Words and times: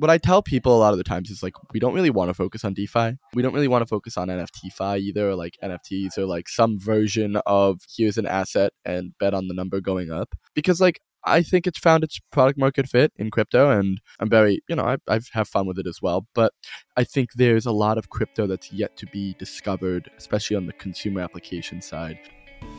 what 0.00 0.08
I 0.08 0.16
tell 0.16 0.42
people 0.42 0.74
a 0.74 0.80
lot 0.80 0.92
of 0.92 0.98
the 0.98 1.04
times 1.04 1.28
is 1.28 1.42
like 1.42 1.52
we 1.74 1.78
don't 1.78 1.92
really 1.92 2.08
want 2.08 2.30
to 2.30 2.34
focus 2.34 2.64
on 2.64 2.72
DeFi. 2.72 3.18
We 3.34 3.42
don't 3.42 3.52
really 3.52 3.68
want 3.68 3.82
to 3.82 3.86
focus 3.86 4.16
on 4.16 4.28
NFTFi 4.28 4.98
either, 4.98 5.34
like 5.34 5.58
NFTs 5.62 6.16
or 6.16 6.24
like 6.24 6.48
some 6.48 6.80
version 6.80 7.36
of 7.44 7.82
here's 7.94 8.16
an 8.16 8.24
asset 8.24 8.72
and 8.82 9.12
bet 9.20 9.34
on 9.34 9.48
the 9.48 9.54
number 9.54 9.78
going 9.82 10.10
up. 10.10 10.34
Because 10.54 10.80
like 10.80 11.00
I 11.22 11.42
think 11.42 11.66
it's 11.66 11.78
found 11.78 12.02
its 12.02 12.18
product 12.32 12.58
market 12.58 12.88
fit 12.88 13.12
in 13.16 13.30
crypto, 13.30 13.70
and 13.70 14.00
I'm 14.18 14.30
very, 14.30 14.62
you 14.70 14.76
know, 14.76 14.84
I, 14.84 14.96
I 15.06 15.20
have 15.32 15.48
fun 15.48 15.66
with 15.66 15.78
it 15.78 15.86
as 15.86 16.00
well. 16.00 16.26
But 16.34 16.54
I 16.96 17.04
think 17.04 17.34
there's 17.34 17.66
a 17.66 17.72
lot 17.72 17.98
of 17.98 18.08
crypto 18.08 18.46
that's 18.46 18.72
yet 18.72 18.96
to 18.96 19.06
be 19.06 19.34
discovered, 19.38 20.10
especially 20.16 20.56
on 20.56 20.64
the 20.64 20.72
consumer 20.72 21.20
application 21.20 21.82
side. 21.82 22.18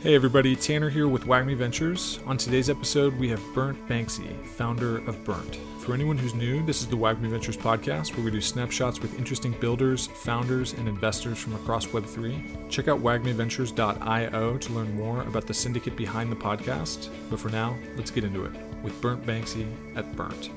Hey 0.02 0.16
everybody, 0.16 0.56
Tanner 0.56 0.90
here 0.90 1.06
with 1.06 1.26
WAGMI 1.26 1.56
Ventures. 1.56 2.18
On 2.26 2.36
today's 2.36 2.68
episode, 2.68 3.16
we 3.18 3.28
have 3.28 3.40
Burnt 3.54 3.78
Banksy, 3.86 4.44
founder 4.44 4.98
of 5.08 5.24
Burnt. 5.24 5.56
For 5.78 5.94
anyone 5.94 6.18
who's 6.18 6.34
new, 6.34 6.64
this 6.66 6.80
is 6.80 6.88
the 6.88 6.96
WAGMI 6.96 7.28
Ventures 7.28 7.56
podcast 7.56 8.16
where 8.16 8.24
we 8.24 8.32
do 8.32 8.40
snapshots 8.40 9.00
with 9.00 9.16
interesting 9.16 9.52
builders, 9.60 10.08
founders, 10.08 10.72
and 10.72 10.88
investors 10.88 11.38
from 11.38 11.54
across 11.54 11.86
Web3. 11.86 12.68
Check 12.68 12.88
out 12.88 13.00
wagmiventures.io 13.00 14.58
to 14.58 14.72
learn 14.72 14.96
more 14.96 15.22
about 15.22 15.46
the 15.46 15.54
syndicate 15.54 15.96
behind 15.96 16.32
the 16.32 16.36
podcast. 16.36 17.08
But 17.30 17.38
for 17.38 17.50
now, 17.50 17.76
let's 17.96 18.10
get 18.10 18.24
into 18.24 18.44
it 18.44 18.52
with 18.82 19.00
Burnt 19.00 19.24
Banksy 19.24 19.72
at 19.94 20.16
Burnt. 20.16 20.50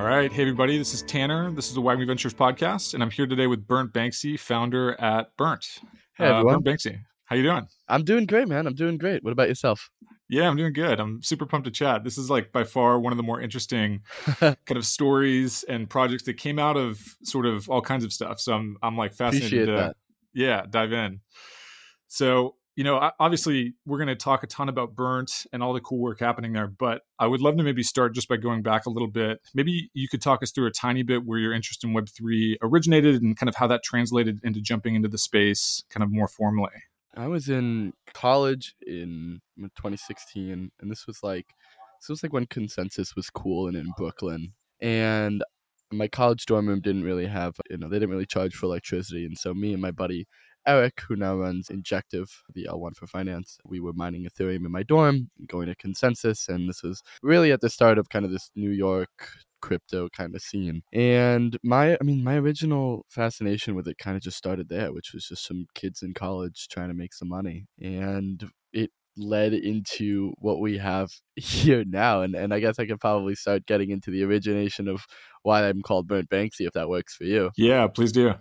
All 0.00 0.06
right. 0.06 0.32
Hey, 0.32 0.40
everybody. 0.40 0.78
This 0.78 0.94
is 0.94 1.02
Tanner. 1.02 1.50
This 1.52 1.68
is 1.68 1.74
the 1.74 1.82
WAGMI 1.82 2.06
Ventures 2.06 2.32
podcast, 2.32 2.94
and 2.94 3.02
I'm 3.02 3.10
here 3.10 3.26
today 3.26 3.46
with 3.46 3.66
Burnt 3.66 3.92
Banksy, 3.92 4.40
founder 4.40 4.98
at 4.98 5.36
Burnt. 5.36 5.66
Hey, 6.16 6.24
everyone. 6.24 6.54
Uh, 6.54 6.58
Burnt 6.58 6.64
Banksy, 6.64 7.02
how 7.26 7.36
you 7.36 7.42
doing? 7.42 7.66
I'm 7.86 8.02
doing 8.02 8.24
great, 8.24 8.48
man. 8.48 8.66
I'm 8.66 8.74
doing 8.74 8.96
great. 8.96 9.22
What 9.22 9.32
about 9.34 9.48
yourself? 9.48 9.90
Yeah, 10.30 10.48
I'm 10.48 10.56
doing 10.56 10.72
good. 10.72 11.00
I'm 11.00 11.22
super 11.22 11.44
pumped 11.44 11.66
to 11.66 11.70
chat. 11.70 12.02
This 12.02 12.16
is 12.16 12.30
like 12.30 12.50
by 12.50 12.64
far 12.64 12.98
one 12.98 13.12
of 13.12 13.18
the 13.18 13.22
more 13.22 13.42
interesting 13.42 14.00
kind 14.40 14.56
of 14.70 14.86
stories 14.86 15.64
and 15.64 15.88
projects 15.88 16.22
that 16.22 16.38
came 16.38 16.58
out 16.58 16.78
of 16.78 16.98
sort 17.22 17.44
of 17.44 17.68
all 17.68 17.82
kinds 17.82 18.02
of 18.02 18.10
stuff. 18.10 18.40
So 18.40 18.54
I'm 18.54 18.78
I'm 18.82 18.96
like 18.96 19.12
fascinated 19.12 19.52
Appreciate 19.52 19.66
to 19.66 19.72
that. 19.72 19.96
yeah 20.32 20.64
dive 20.70 20.94
in. 20.94 21.20
So 22.08 22.54
you 22.80 22.84
know, 22.84 23.10
obviously, 23.20 23.74
we're 23.84 23.98
going 23.98 24.08
to 24.08 24.16
talk 24.16 24.42
a 24.42 24.46
ton 24.46 24.70
about 24.70 24.94
Burnt 24.94 25.44
and 25.52 25.62
all 25.62 25.74
the 25.74 25.82
cool 25.82 25.98
work 25.98 26.18
happening 26.18 26.54
there. 26.54 26.66
But 26.66 27.02
I 27.18 27.26
would 27.26 27.42
love 27.42 27.58
to 27.58 27.62
maybe 27.62 27.82
start 27.82 28.14
just 28.14 28.26
by 28.26 28.38
going 28.38 28.62
back 28.62 28.86
a 28.86 28.90
little 28.90 29.06
bit. 29.06 29.38
Maybe 29.54 29.90
you 29.92 30.08
could 30.08 30.22
talk 30.22 30.42
us 30.42 30.50
through 30.50 30.66
a 30.66 30.70
tiny 30.70 31.02
bit 31.02 31.26
where 31.26 31.38
your 31.38 31.52
interest 31.52 31.84
in 31.84 31.92
Web 31.92 32.08
three 32.08 32.56
originated 32.62 33.20
and 33.20 33.36
kind 33.36 33.50
of 33.50 33.54
how 33.56 33.66
that 33.66 33.82
translated 33.84 34.40
into 34.42 34.62
jumping 34.62 34.94
into 34.94 35.08
the 35.08 35.18
space, 35.18 35.84
kind 35.90 36.02
of 36.02 36.10
more 36.10 36.26
formally. 36.26 36.70
I 37.14 37.26
was 37.26 37.50
in 37.50 37.92
college 38.14 38.74
in 38.86 39.42
mm, 39.60 39.64
2016, 39.76 40.70
and 40.80 40.90
this 40.90 41.06
was 41.06 41.22
like 41.22 41.48
this 42.00 42.08
was 42.08 42.22
like 42.22 42.32
when 42.32 42.46
consensus 42.46 43.14
was 43.14 43.28
cool 43.28 43.68
and 43.68 43.76
in 43.76 43.92
Brooklyn. 43.98 44.54
And 44.80 45.44
my 45.92 46.08
college 46.08 46.46
dorm 46.46 46.66
room 46.66 46.80
didn't 46.80 47.04
really 47.04 47.26
have, 47.26 47.56
you 47.68 47.76
know, 47.76 47.90
they 47.90 47.96
didn't 47.96 48.08
really 48.08 48.24
charge 48.24 48.54
for 48.54 48.64
electricity, 48.64 49.26
and 49.26 49.36
so 49.36 49.52
me 49.52 49.74
and 49.74 49.82
my 49.82 49.90
buddy 49.90 50.26
Eric, 50.66 51.02
who 51.08 51.16
now 51.16 51.36
runs 51.36 51.70
Injective, 51.70 52.42
the 52.54 52.66
L1 52.70 52.96
for 52.96 53.06
finance, 53.06 53.58
we 53.64 53.80
were 53.80 53.92
mining 53.92 54.26
Ethereum 54.26 54.66
in 54.66 54.72
my 54.72 54.82
dorm, 54.82 55.30
going 55.46 55.68
to 55.68 55.74
consensus, 55.74 56.48
and 56.48 56.68
this 56.68 56.82
was 56.82 57.02
really 57.22 57.52
at 57.52 57.60
the 57.60 57.70
start 57.70 57.98
of 57.98 58.08
kind 58.08 58.24
of 58.24 58.30
this 58.30 58.50
New 58.54 58.70
York 58.70 59.10
crypto 59.60 60.08
kind 60.08 60.34
of 60.34 60.42
scene. 60.42 60.82
And 60.92 61.58
my 61.62 61.96
I 62.00 62.04
mean 62.04 62.24
my 62.24 62.36
original 62.36 63.04
fascination 63.08 63.74
with 63.74 63.86
it 63.88 63.98
kind 63.98 64.16
of 64.16 64.22
just 64.22 64.36
started 64.36 64.68
there, 64.68 64.92
which 64.92 65.12
was 65.12 65.26
just 65.26 65.46
some 65.46 65.66
kids 65.74 66.02
in 66.02 66.14
college 66.14 66.68
trying 66.68 66.88
to 66.88 66.94
make 66.94 67.14
some 67.14 67.28
money. 67.28 67.66
And 67.80 68.42
it 68.72 68.90
led 69.16 69.52
into 69.52 70.32
what 70.38 70.60
we 70.60 70.78
have 70.78 71.10
here 71.36 71.84
now. 71.86 72.22
And 72.22 72.34
and 72.34 72.52
I 72.52 72.60
guess 72.60 72.78
I 72.78 72.86
could 72.86 73.00
probably 73.00 73.34
start 73.34 73.66
getting 73.66 73.90
into 73.90 74.10
the 74.10 74.24
origination 74.24 74.88
of 74.88 75.04
why 75.42 75.68
I'm 75.68 75.82
called 75.82 76.08
Burnt 76.08 76.28
Banksy 76.30 76.66
if 76.66 76.72
that 76.74 76.88
works 76.88 77.14
for 77.14 77.24
you. 77.24 77.50
Yeah, 77.56 77.86
please 77.88 78.12
do. 78.12 78.34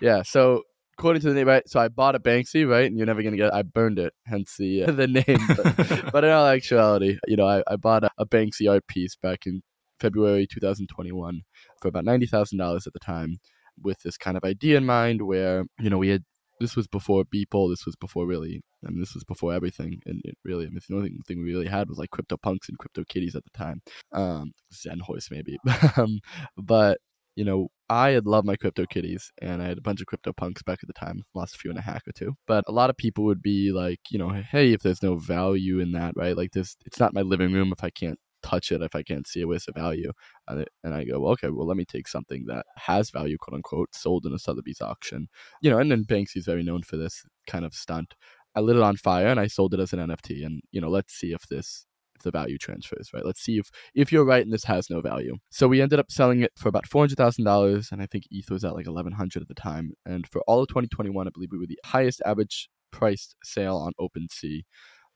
Yeah. 0.00 0.22
So 0.22 0.62
according 0.98 1.20
to 1.22 1.28
the 1.28 1.34
name, 1.34 1.48
right? 1.48 1.68
So 1.68 1.78
I 1.80 1.88
bought 1.88 2.14
a 2.14 2.20
Banksy, 2.20 2.68
right? 2.68 2.86
And 2.86 2.96
you're 2.96 3.06
never 3.06 3.22
gonna 3.22 3.36
get. 3.36 3.52
I 3.52 3.62
burned 3.62 3.98
it, 3.98 4.12
hence 4.26 4.56
the 4.56 4.84
uh, 4.84 4.90
the 4.92 5.06
name. 5.06 5.38
But, 5.48 6.10
but 6.12 6.24
in 6.24 6.30
all 6.30 6.46
actuality, 6.46 7.18
you 7.26 7.36
know, 7.36 7.46
I, 7.46 7.62
I 7.66 7.76
bought 7.76 8.04
a, 8.04 8.10
a 8.18 8.26
Banksy 8.26 8.70
art 8.70 8.86
piece 8.86 9.16
back 9.16 9.46
in 9.46 9.62
February 10.00 10.46
2021 10.46 11.42
for 11.80 11.88
about 11.88 12.04
ninety 12.04 12.26
thousand 12.26 12.58
dollars 12.58 12.86
at 12.86 12.92
the 12.92 12.98
time, 12.98 13.38
with 13.82 13.98
this 14.02 14.16
kind 14.16 14.36
of 14.36 14.44
idea 14.44 14.76
in 14.76 14.86
mind, 14.86 15.22
where 15.22 15.64
you 15.78 15.90
know 15.90 15.98
we 15.98 16.08
had. 16.08 16.24
This 16.58 16.74
was 16.74 16.86
before 16.86 17.22
Beeple. 17.24 17.70
This 17.70 17.84
was 17.84 17.96
before 17.96 18.26
really. 18.26 18.62
I 18.82 18.88
mean, 18.88 19.00
this 19.00 19.12
was 19.12 19.24
before 19.24 19.52
everything. 19.52 20.00
And 20.06 20.22
it 20.24 20.36
really, 20.42 20.64
I 20.64 20.70
mean, 20.70 20.80
the 20.88 20.96
only 20.96 21.10
thing 21.28 21.42
we 21.42 21.52
really 21.52 21.66
had 21.66 21.86
was 21.90 21.98
like 21.98 22.08
Crypto 22.08 22.38
Punks 22.38 22.70
and 22.70 22.78
Crypto 22.78 23.04
Kitties 23.06 23.34
at 23.36 23.44
the 23.44 23.50
time. 23.50 23.82
Um, 24.12 24.52
Zen 24.72 25.00
Horse 25.00 25.28
maybe. 25.30 25.58
um, 25.98 26.20
but 26.56 26.96
you 27.34 27.44
know, 27.44 27.68
I 27.88 28.10
had 28.10 28.26
loved 28.26 28.46
my 28.46 28.56
crypto 28.56 28.84
kitties 28.86 29.30
and 29.40 29.62
I 29.62 29.68
had 29.68 29.78
a 29.78 29.82
bunch 29.82 30.00
of 30.00 30.06
crypto 30.06 30.32
punks 30.32 30.62
back 30.62 30.80
at 30.82 30.88
the 30.88 30.92
time, 30.92 31.22
lost 31.34 31.54
a 31.54 31.58
few 31.58 31.70
in 31.70 31.76
a 31.76 31.82
hack 31.82 32.02
or 32.06 32.12
two. 32.12 32.34
But 32.46 32.64
a 32.66 32.72
lot 32.72 32.90
of 32.90 32.96
people 32.96 33.24
would 33.24 33.42
be 33.42 33.70
like, 33.72 34.00
you 34.10 34.18
know, 34.18 34.30
hey, 34.30 34.72
if 34.72 34.82
there's 34.82 35.02
no 35.02 35.16
value 35.16 35.78
in 35.78 35.92
that, 35.92 36.14
right? 36.16 36.36
Like 36.36 36.52
this, 36.52 36.76
it's 36.84 36.98
not 36.98 37.14
my 37.14 37.22
living 37.22 37.52
room 37.52 37.72
if 37.72 37.84
I 37.84 37.90
can't 37.90 38.18
touch 38.42 38.72
it, 38.72 38.82
if 38.82 38.94
I 38.94 39.02
can't 39.02 39.26
see 39.26 39.40
it, 39.40 39.44
where's 39.44 39.66
the 39.66 39.72
value? 39.72 40.12
And, 40.48 40.60
it, 40.60 40.68
and 40.82 40.94
I 40.94 41.04
go, 41.04 41.20
well, 41.20 41.32
okay, 41.32 41.48
well, 41.50 41.66
let 41.66 41.76
me 41.76 41.84
take 41.84 42.08
something 42.08 42.44
that 42.46 42.66
has 42.76 43.10
value, 43.10 43.36
quote 43.38 43.56
unquote, 43.56 43.94
sold 43.94 44.26
in 44.26 44.32
a 44.32 44.38
Sotheby's 44.38 44.80
auction. 44.80 45.28
You 45.60 45.70
know, 45.70 45.78
and 45.78 45.90
then 45.90 46.04
Banksy's 46.04 46.46
very 46.46 46.62
known 46.62 46.82
for 46.82 46.96
this 46.96 47.24
kind 47.46 47.64
of 47.64 47.74
stunt. 47.74 48.14
I 48.54 48.60
lit 48.60 48.76
it 48.76 48.82
on 48.82 48.96
fire 48.96 49.26
and 49.26 49.38
I 49.38 49.48
sold 49.48 49.74
it 49.74 49.80
as 49.80 49.92
an 49.92 50.00
NFT. 50.00 50.44
And, 50.44 50.62
you 50.72 50.80
know, 50.80 50.88
let's 50.88 51.14
see 51.14 51.32
if 51.32 51.46
this 51.48 51.86
the 52.22 52.30
value 52.30 52.58
transfers, 52.58 53.10
right? 53.12 53.24
Let's 53.24 53.40
see 53.40 53.58
if 53.58 53.70
if 53.94 54.12
you're 54.12 54.24
right 54.24 54.42
and 54.42 54.52
this 54.52 54.64
has 54.64 54.90
no 54.90 55.00
value. 55.00 55.36
So 55.50 55.68
we 55.68 55.80
ended 55.80 55.98
up 55.98 56.10
selling 56.10 56.42
it 56.42 56.52
for 56.56 56.68
about 56.68 56.86
four 56.86 57.02
hundred 57.02 57.18
thousand 57.18 57.44
dollars, 57.44 57.90
and 57.92 58.02
I 58.02 58.06
think 58.06 58.24
ETH 58.30 58.50
was 58.50 58.64
at 58.64 58.74
like 58.74 58.86
eleven 58.86 59.12
hundred 59.12 59.42
at 59.42 59.48
the 59.48 59.54
time. 59.54 59.92
And 60.04 60.26
for 60.26 60.42
all 60.46 60.62
of 60.62 60.68
2021, 60.68 61.26
I 61.26 61.30
believe 61.32 61.50
we 61.52 61.58
were 61.58 61.66
the 61.66 61.78
highest 61.84 62.22
average 62.24 62.68
priced 62.92 63.36
sale 63.44 63.76
on 63.76 63.92
OpenSea. 64.00 64.62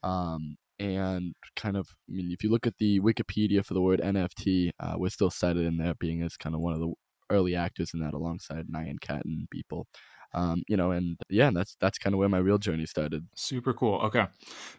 Um, 0.02 0.56
and 0.78 1.34
kind 1.56 1.76
of, 1.76 1.88
I 2.08 2.14
mean, 2.14 2.30
if 2.32 2.42
you 2.42 2.50
look 2.50 2.66
at 2.66 2.78
the 2.78 3.00
Wikipedia 3.00 3.64
for 3.64 3.74
the 3.74 3.82
word 3.82 4.00
NFT, 4.00 4.70
uh, 4.80 4.94
we're 4.96 5.10
still 5.10 5.30
cited 5.30 5.66
in 5.66 5.76
there 5.76 5.94
being 5.94 6.22
as 6.22 6.38
kind 6.38 6.54
of 6.54 6.62
one 6.62 6.72
of 6.72 6.80
the 6.80 6.92
early 7.30 7.54
actors 7.54 7.92
in 7.92 8.00
that 8.00 8.14
alongside 8.14 8.66
Nyan 8.66 9.00
Cat 9.00 9.22
and 9.24 9.46
Beeple. 9.54 9.84
Um, 10.32 10.62
you 10.68 10.76
know, 10.76 10.92
and 10.92 11.16
yeah, 11.28 11.48
and 11.48 11.56
that's 11.56 11.76
that's 11.80 11.98
kind 11.98 12.14
of 12.14 12.18
where 12.18 12.28
my 12.28 12.38
real 12.38 12.58
journey 12.58 12.86
started. 12.86 13.26
Super 13.34 13.72
cool. 13.72 13.96
Okay, 14.02 14.26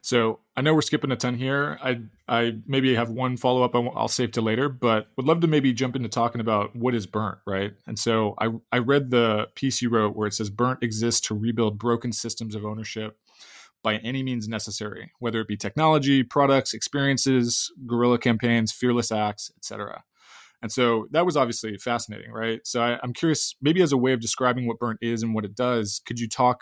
so 0.02 0.40
I 0.56 0.62
know 0.62 0.74
we're 0.74 0.82
skipping 0.82 1.12
a 1.12 1.16
ton 1.16 1.36
here. 1.36 1.78
I 1.84 2.02
I 2.28 2.58
maybe 2.66 2.96
have 2.96 3.10
one 3.10 3.36
follow 3.36 3.64
up 3.64 3.76
I'll 3.76 4.08
save 4.08 4.32
to 4.34 4.42
later, 4.42 4.70
but 4.70 5.08
would 5.18 5.26
love 5.26 5.42
to 5.42 5.48
maybe 5.48 5.74
jump 5.74 5.96
into 5.96 6.10
talking 6.10 6.40
about 6.40 6.76
what 6.76 6.96
is 6.96 7.06
burnt, 7.06 7.40
right? 7.46 7.74
And 7.86 8.00
so 8.00 8.36
I 8.40 8.50
I 8.72 8.78
read 8.80 9.12
the 9.12 9.48
piece 9.56 9.82
you 9.82 9.90
wrote 9.90 10.16
where 10.16 10.28
it 10.28 10.34
says 10.34 10.50
burnt 10.50 10.84
exists 10.84 11.28
to 11.28 11.36
rebuild 11.36 11.78
broken 11.78 12.14
systems 12.14 12.56
of 12.56 12.66
ownership 12.66 13.18
by 13.84 13.98
any 13.98 14.24
means 14.24 14.48
necessary, 14.48 15.12
whether 15.20 15.42
it 15.42 15.48
be 15.48 15.58
technology, 15.58 16.24
products, 16.24 16.74
experiences, 16.74 17.72
guerrilla 17.88 18.20
campaigns, 18.20 18.72
fearless 18.72 19.12
acts, 19.12 19.52
etc. 19.58 20.04
And 20.62 20.72
so 20.72 21.08
that 21.12 21.26
was 21.26 21.36
obviously 21.36 21.76
fascinating, 21.78 22.32
right? 22.32 22.60
So 22.64 22.82
I, 22.82 23.00
am 23.04 23.14
curious, 23.14 23.56
maybe 23.62 23.82
as 23.82 23.92
a 23.92 23.98
way 23.98 24.14
of 24.14 24.20
describing 24.20 24.68
what 24.68 24.80
Burnt 24.80 25.00
is 25.02 25.24
and 25.24 25.34
what 25.34 25.46
it 25.46 25.56
does, 25.56 26.02
could 26.06 26.20
you 26.20 26.28
talk 26.28 26.62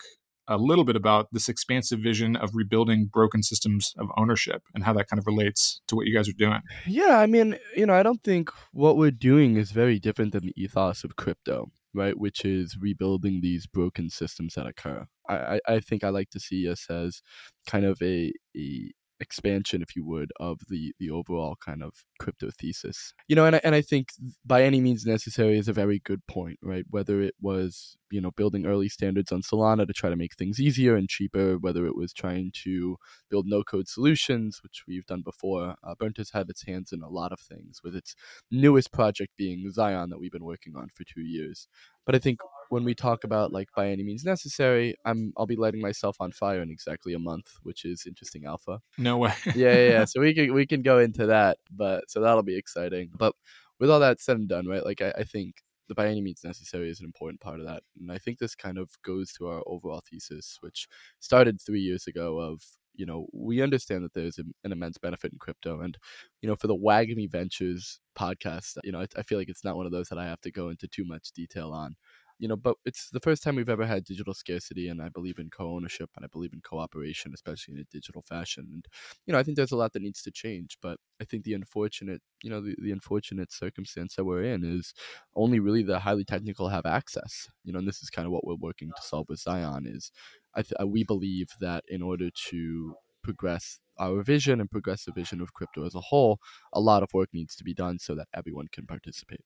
a 0.49 0.57
little 0.57 0.83
bit 0.83 0.95
about 0.95 1.27
this 1.31 1.47
expansive 1.47 1.99
vision 1.99 2.35
of 2.35 2.55
rebuilding 2.55 3.05
broken 3.05 3.43
systems 3.43 3.93
of 3.99 4.07
ownership 4.17 4.63
and 4.73 4.83
how 4.83 4.91
that 4.93 5.07
kind 5.07 5.19
of 5.19 5.27
relates 5.27 5.79
to 5.87 5.95
what 5.95 6.07
you 6.07 6.13
guys 6.13 6.27
are 6.27 6.33
doing? 6.33 6.61
Yeah, 6.87 7.19
I 7.19 7.27
mean, 7.27 7.57
you 7.75 7.85
know, 7.85 7.93
I 7.93 8.01
don't 8.01 8.23
think 8.23 8.49
what 8.71 8.97
we're 8.97 9.11
doing 9.11 9.57
is 9.57 9.71
very 9.71 9.99
different 9.99 10.31
than 10.31 10.47
the 10.47 10.53
ethos 10.57 11.03
of 11.03 11.15
crypto, 11.15 11.71
right? 11.93 12.17
Which 12.17 12.43
is 12.43 12.77
rebuilding 12.81 13.41
these 13.41 13.67
broken 13.67 14.09
systems 14.09 14.55
that 14.55 14.65
occur. 14.65 15.05
I, 15.29 15.59
I, 15.67 15.79
think 15.79 16.03
I 16.03 16.09
like 16.09 16.31
to 16.31 16.39
see 16.39 16.67
us 16.67 16.87
as 16.89 17.21
kind 17.67 17.85
of 17.85 18.01
a, 18.01 18.33
a 18.57 18.91
expansion, 19.19 19.81
if 19.81 19.95
you 19.95 20.05
would, 20.05 20.31
of 20.39 20.59
the 20.69 20.93
the 20.99 21.09
overall 21.09 21.55
kind 21.63 21.83
of 21.83 21.93
crypto 22.19 22.49
thesis. 22.51 23.13
You 23.27 23.35
know, 23.35 23.45
and 23.45 23.55
I, 23.55 23.61
and 23.63 23.75
I 23.75 23.81
think 23.81 24.09
by 24.45 24.63
any 24.63 24.81
means 24.81 25.05
necessary 25.05 25.57
is 25.57 25.67
a 25.67 25.73
very 25.73 25.99
good 25.99 26.25
point, 26.27 26.59
right? 26.61 26.85
Whether 26.89 27.21
it 27.21 27.35
was 27.41 27.97
you 28.11 28.21
know 28.21 28.31
building 28.31 28.65
early 28.65 28.89
standards 28.89 29.31
on 29.31 29.41
Solana 29.41 29.85
to 29.87 29.93
try 29.93 30.09
to 30.09 30.15
make 30.15 30.35
things 30.35 30.59
easier 30.59 30.95
and 30.95 31.09
cheaper, 31.09 31.57
whether 31.57 31.85
it 31.85 31.95
was 31.95 32.13
trying 32.13 32.51
to 32.63 32.97
build 33.29 33.45
no 33.47 33.63
code 33.63 33.87
solutions, 33.87 34.59
which 34.63 34.83
we've 34.87 35.05
done 35.05 35.21
before. 35.21 35.75
Uh, 35.83 35.95
Burnt 35.99 36.17
has 36.17 36.31
had 36.31 36.49
its 36.49 36.65
hands 36.65 36.91
in 36.91 37.01
a 37.01 37.09
lot 37.09 37.31
of 37.31 37.39
things, 37.39 37.81
with 37.83 37.95
its 37.95 38.15
newest 38.51 38.91
project 38.91 39.33
being 39.37 39.65
XION 39.65 40.09
that 40.09 40.19
we've 40.19 40.31
been 40.31 40.43
working 40.43 40.75
on 40.75 40.89
for 40.95 41.03
two 41.03 41.21
years. 41.21 41.67
But 42.05 42.15
I 42.15 42.19
think 42.19 42.39
when 42.69 42.83
we 42.83 42.95
talk 42.95 43.23
about 43.23 43.51
like 43.51 43.69
by 43.75 43.89
any 43.89 44.03
means 44.03 44.23
necessary, 44.23 44.95
I'm 45.05 45.33
I'll 45.37 45.45
be 45.45 45.55
lighting 45.55 45.81
myself 45.81 46.17
on 46.19 46.31
fire 46.31 46.61
in 46.61 46.71
exactly 46.71 47.13
a 47.13 47.19
month, 47.19 47.51
which 47.63 47.85
is 47.85 48.05
interesting 48.05 48.45
alpha. 48.45 48.79
No 48.97 49.17
way. 49.17 49.33
yeah, 49.55 49.73
yeah, 49.73 49.89
yeah. 49.89 50.05
So 50.09 50.21
we 50.21 50.33
can 50.33 50.53
we 50.53 50.65
can 50.65 50.81
go 50.81 50.99
into 50.99 51.25
that, 51.27 51.57
but 51.71 52.09
so 52.09 52.21
that'll 52.21 52.43
be 52.43 52.57
exciting. 52.57 53.11
But 53.15 53.33
with 53.79 53.89
all 53.89 53.99
that 53.99 54.21
said 54.21 54.37
and 54.37 54.47
done, 54.47 54.67
right? 54.67 54.85
Like 54.85 55.01
I, 55.01 55.13
I 55.17 55.23
think 55.23 55.55
the 55.87 55.95
by 55.95 56.07
any 56.07 56.21
means 56.21 56.43
necessary 56.43 56.89
is 56.89 56.99
an 56.99 57.05
important 57.05 57.41
part 57.41 57.59
of 57.59 57.65
that, 57.65 57.83
and 57.99 58.11
I 58.11 58.17
think 58.17 58.39
this 58.39 58.55
kind 58.55 58.77
of 58.77 58.89
goes 59.03 59.31
to 59.33 59.47
our 59.47 59.63
overall 59.65 60.01
thesis, 60.09 60.57
which 60.61 60.87
started 61.19 61.59
three 61.59 61.81
years 61.81 62.07
ago 62.07 62.37
of 62.39 62.61
you 62.99 63.05
know, 63.05 63.27
we 63.31 63.61
understand 63.61 64.03
that 64.03 64.13
there's 64.13 64.37
an 64.39 64.53
immense 64.65 64.97
benefit 64.97 65.31
in 65.31 65.39
crypto. 65.39 65.79
And, 65.79 65.97
you 66.41 66.49
know, 66.49 66.57
for 66.57 66.67
the 66.67 66.75
WAGMI 66.75 67.31
Ventures 67.31 68.01
podcast, 68.17 68.77
you 68.83 68.91
know, 68.91 68.99
I, 68.99 69.05
I 69.17 69.23
feel 69.23 69.37
like 69.37 69.47
it's 69.47 69.63
not 69.63 69.77
one 69.77 69.85
of 69.85 69.93
those 69.93 70.09
that 70.09 70.19
I 70.19 70.25
have 70.25 70.41
to 70.41 70.51
go 70.51 70.67
into 70.67 70.85
too 70.89 71.05
much 71.05 71.31
detail 71.31 71.71
on 71.71 71.95
you 72.39 72.47
know, 72.47 72.55
but 72.55 72.75
it's 72.85 73.09
the 73.11 73.19
first 73.19 73.43
time 73.43 73.55
we've 73.55 73.69
ever 73.69 73.85
had 73.85 74.03
digital 74.05 74.33
scarcity, 74.33 74.87
and 74.87 75.01
I 75.01 75.09
believe 75.09 75.37
in 75.39 75.49
co-ownership 75.49 76.09
and 76.15 76.25
I 76.25 76.29
believe 76.31 76.53
in 76.53 76.61
cooperation, 76.61 77.33
especially 77.33 77.75
in 77.75 77.81
a 77.81 77.83
digital 77.91 78.21
fashion. 78.21 78.67
And 78.73 78.85
you 79.25 79.33
know, 79.33 79.39
I 79.39 79.43
think 79.43 79.57
there's 79.57 79.71
a 79.73 79.77
lot 79.77 79.93
that 79.93 80.01
needs 80.01 80.21
to 80.23 80.31
change, 80.31 80.77
but 80.81 80.97
I 81.21 81.25
think 81.25 81.43
the 81.43 81.53
unfortunate, 81.53 82.21
you 82.43 82.49
know, 82.49 82.61
the, 82.61 82.75
the 82.81 82.91
unfortunate 82.91 83.51
circumstance 83.51 84.15
that 84.15 84.25
we're 84.25 84.43
in 84.43 84.63
is 84.63 84.93
only 85.35 85.59
really 85.59 85.83
the 85.83 85.99
highly 85.99 86.23
technical 86.25 86.69
have 86.69 86.85
access. 86.85 87.47
You 87.63 87.73
know, 87.73 87.79
and 87.79 87.87
this 87.87 88.01
is 88.01 88.09
kind 88.09 88.25
of 88.25 88.31
what 88.31 88.45
we're 88.45 88.55
working 88.55 88.89
to 88.95 89.01
solve 89.01 89.27
with 89.29 89.39
XION. 89.39 89.85
Is 89.85 90.11
I 90.55 90.61
th- 90.61 90.73
uh, 90.81 90.87
we 90.87 91.03
believe 91.03 91.49
that 91.59 91.83
in 91.87 92.01
order 92.01 92.29
to 92.49 92.95
progress 93.23 93.79
our 93.99 94.23
vision 94.23 94.59
and 94.61 94.71
progress 94.71 95.03
the 95.03 95.11
vision 95.11 95.41
of 95.41 95.53
crypto 95.53 95.85
as 95.85 95.93
a 95.95 95.99
whole, 96.01 96.39
a 96.73 96.79
lot 96.79 97.03
of 97.03 97.09
work 97.13 97.29
needs 97.33 97.55
to 97.57 97.63
be 97.63 97.73
done 97.73 97.99
so 97.99 98.15
that 98.15 98.27
everyone 98.33 98.67
can 98.71 98.85
participate. 98.85 99.41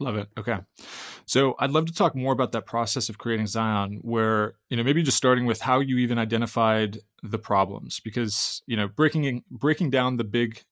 Love 0.00 0.16
it. 0.16 0.28
Okay. 0.38 0.56
So 1.26 1.54
I'd 1.58 1.72
love 1.72 1.84
to 1.84 1.92
talk 1.92 2.16
more 2.16 2.32
about 2.32 2.52
that 2.52 2.64
process 2.64 3.10
of 3.10 3.18
creating 3.18 3.46
XION, 3.46 3.98
where, 4.00 4.54
you 4.70 4.76
know, 4.78 4.82
maybe 4.82 5.02
just 5.02 5.18
starting 5.18 5.44
with 5.44 5.60
how 5.60 5.80
you 5.80 5.98
even 5.98 6.18
identified 6.18 6.98
the 7.22 7.38
problems, 7.38 8.00
because, 8.00 8.62
you 8.66 8.76
know, 8.76 8.88
breaking 8.88 9.44
breaking 9.50 9.90
down 9.90 10.16
the 10.16 10.24
big 10.24 10.62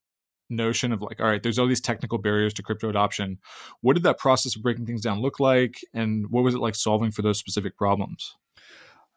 notion 0.48 0.92
of 0.92 1.02
like, 1.02 1.20
all 1.20 1.26
right, 1.26 1.42
there's 1.42 1.58
all 1.58 1.66
these 1.66 1.80
technical 1.80 2.16
barriers 2.16 2.54
to 2.54 2.62
crypto 2.62 2.88
adoption. 2.88 3.38
What 3.82 3.92
did 3.92 4.02
that 4.04 4.18
process 4.18 4.56
of 4.56 4.62
breaking 4.62 4.86
things 4.86 5.02
down 5.02 5.20
look 5.20 5.38
like? 5.38 5.80
And 5.92 6.30
what 6.30 6.42
was 6.42 6.54
it 6.54 6.60
like 6.60 6.74
solving 6.74 7.10
for 7.10 7.20
those 7.20 7.38
specific 7.38 7.76
problems? 7.76 8.34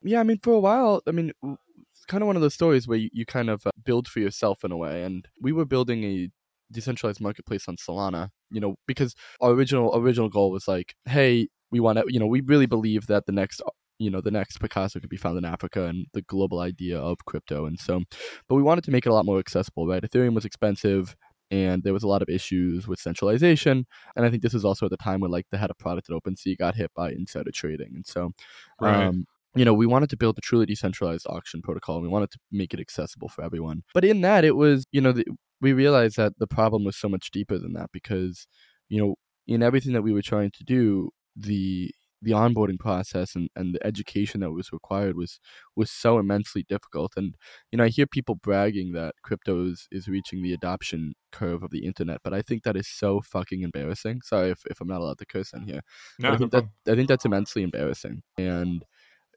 Yeah, 0.04 0.20
I 0.20 0.24
mean, 0.24 0.40
for 0.44 0.56
a 0.56 0.60
while, 0.60 1.02
I 1.08 1.12
mean, 1.12 1.32
it's 1.42 2.06
kind 2.08 2.22
of 2.22 2.28
one 2.28 2.36
of 2.36 2.42
those 2.42 2.54
stories 2.54 2.86
where 2.86 2.98
you, 2.98 3.10
you 3.14 3.26
kind 3.26 3.50
of 3.50 3.66
uh, 3.66 3.72
build 3.82 4.10
for 4.10 4.20
yourself 4.20 4.66
in 4.66 4.74
a 4.74 4.78
way. 4.78 5.04
And 5.04 5.26
we 5.40 5.54
were 5.54 5.64
building 5.64 6.04
a 6.04 6.30
decentralized 6.72 7.22
marketplace 7.22 7.68
on 7.68 7.76
Solana, 7.76 8.30
you 8.50 8.60
know, 8.60 8.76
because 8.88 9.16
our 9.40 9.52
original 9.52 9.96
original 9.96 10.30
goal 10.30 10.52
was 10.52 10.68
like, 10.68 10.96
hey, 11.06 11.48
we 11.72 11.80
want 11.80 12.00
to, 12.00 12.06
you 12.08 12.20
know, 12.20 12.28
we 12.28 12.42
really 12.42 12.66
believe 12.66 13.08
that 13.08 13.26
the 13.26 13.32
next 13.32 13.62
you 14.00 14.10
know 14.10 14.22
the 14.22 14.32
next 14.32 14.60
picasso 14.60 15.00
could 15.00 15.12
be 15.12 15.18
found 15.18 15.38
in 15.38 15.46
africa 15.46 15.86
and 15.86 16.08
the 16.14 16.24
global 16.24 16.60
idea 16.60 16.98
of 16.98 17.24
crypto 17.26 17.68
and 17.68 17.80
so 17.80 18.02
but 18.50 18.56
we 18.56 18.64
wanted 18.64 18.84
to 18.84 18.90
make 18.90 19.06
it 19.06 19.10
a 19.10 19.14
lot 19.14 19.28
more 19.28 19.38
accessible 19.38 19.86
right 19.86 20.02
ethereum 20.02 20.34
was 20.34 20.44
expensive 20.44 21.16
and 21.52 21.84
there 21.84 21.94
was 21.94 22.02
a 22.02 22.08
lot 22.08 22.24
of 22.24 22.28
issues 22.28 22.88
with 22.88 23.00
centralization 23.00 23.86
and 24.16 24.26
i 24.26 24.30
think 24.32 24.42
this 24.42 24.56
is 24.56 24.66
also 24.66 24.88
at 24.88 24.90
the 24.90 24.98
time 24.98 25.20
when 25.20 25.30
like 25.30 25.46
the 25.52 25.58
head 25.60 25.70
of 25.70 25.78
product 25.78 26.10
at 26.10 26.16
OpenSea 26.16 26.58
got 26.58 26.74
hit 26.74 26.90
by 26.96 27.12
insider 27.12 27.52
trading 27.52 27.92
and 27.94 28.08
so 28.08 28.32
right. 28.80 29.06
um, 29.06 29.26
you 29.56 29.66
know, 29.66 29.74
we 29.74 29.86
wanted 29.86 30.10
to 30.10 30.18
build 30.18 30.38
a 30.38 30.42
truly 30.42 30.66
decentralized 30.66 31.28
auction 31.30 31.62
protocol 31.62 31.96
and 31.96 32.04
we 32.04 32.10
wanted 32.10 32.32
to 32.32 32.40
make 32.52 32.74
it 32.74 32.80
accessible 32.80 33.28
for 33.28 33.44
everyone. 33.44 33.84
But 33.94 34.06
in 34.06 34.22
that, 34.22 34.46
it 34.46 34.56
was, 34.56 34.86
you 34.92 35.02
know, 35.02 35.12
the, 35.12 35.26
we 35.62 35.74
realized 35.74 36.18
that 36.18 36.34
the 36.40 36.48
problem 36.48 36.84
was 36.84 36.98
so 36.98 37.08
much 37.08 37.32
deeper 37.32 37.58
than 37.58 37.74
that 37.74 37.92
because, 37.94 38.48
you 38.90 39.02
know, 39.02 39.16
in 39.48 39.64
everything 39.64 39.94
that 39.94 40.02
we 40.02 40.14
were 40.14 40.22
trying 40.22 40.52
to 40.52 40.64
do, 40.64 41.12
the 41.36 41.92
the 42.24 42.32
onboarding 42.32 42.78
process 42.78 43.36
and, 43.36 43.50
and 43.56 43.74
the 43.74 43.86
education 43.86 44.42
that 44.42 44.52
was 44.52 44.72
required 44.72 45.16
was 45.18 45.40
was 45.76 45.90
so 45.90 46.20
immensely 46.20 46.64
difficult. 46.68 47.14
And 47.18 47.36
you 47.72 47.78
know, 47.78 47.86
I 47.86 47.90
hear 47.90 48.06
people 48.06 48.36
bragging 48.36 48.94
that 48.94 49.16
crypto 49.24 49.66
is, 49.66 49.88
is 49.92 50.08
reaching 50.08 50.44
the 50.44 50.54
adoption 50.54 51.14
curve 51.32 51.64
of 51.64 51.72
the 51.72 51.86
internet, 51.86 52.20
but 52.24 52.34
I 52.34 52.42
think 52.42 52.64
that 52.64 52.78
is 52.78 52.88
so 52.88 53.22
fucking 53.22 53.62
embarrassing. 53.62 54.22
Sorry 54.24 54.52
if, 54.52 54.64
if 54.70 54.82
I'm 54.82 54.88
not 54.88 55.02
allowed 55.02 55.18
to 55.20 55.26
curse 55.26 55.54
in 55.54 55.64
here. 55.64 55.82
No, 56.20 56.32
I 56.32 56.38
think 56.38 56.54
no 56.54 56.62
that 56.86 56.92
I 56.92 56.96
think 56.96 57.08
that's 57.08 57.26
immensely 57.26 57.64
embarrassing. 57.64 58.22
And 58.38 58.84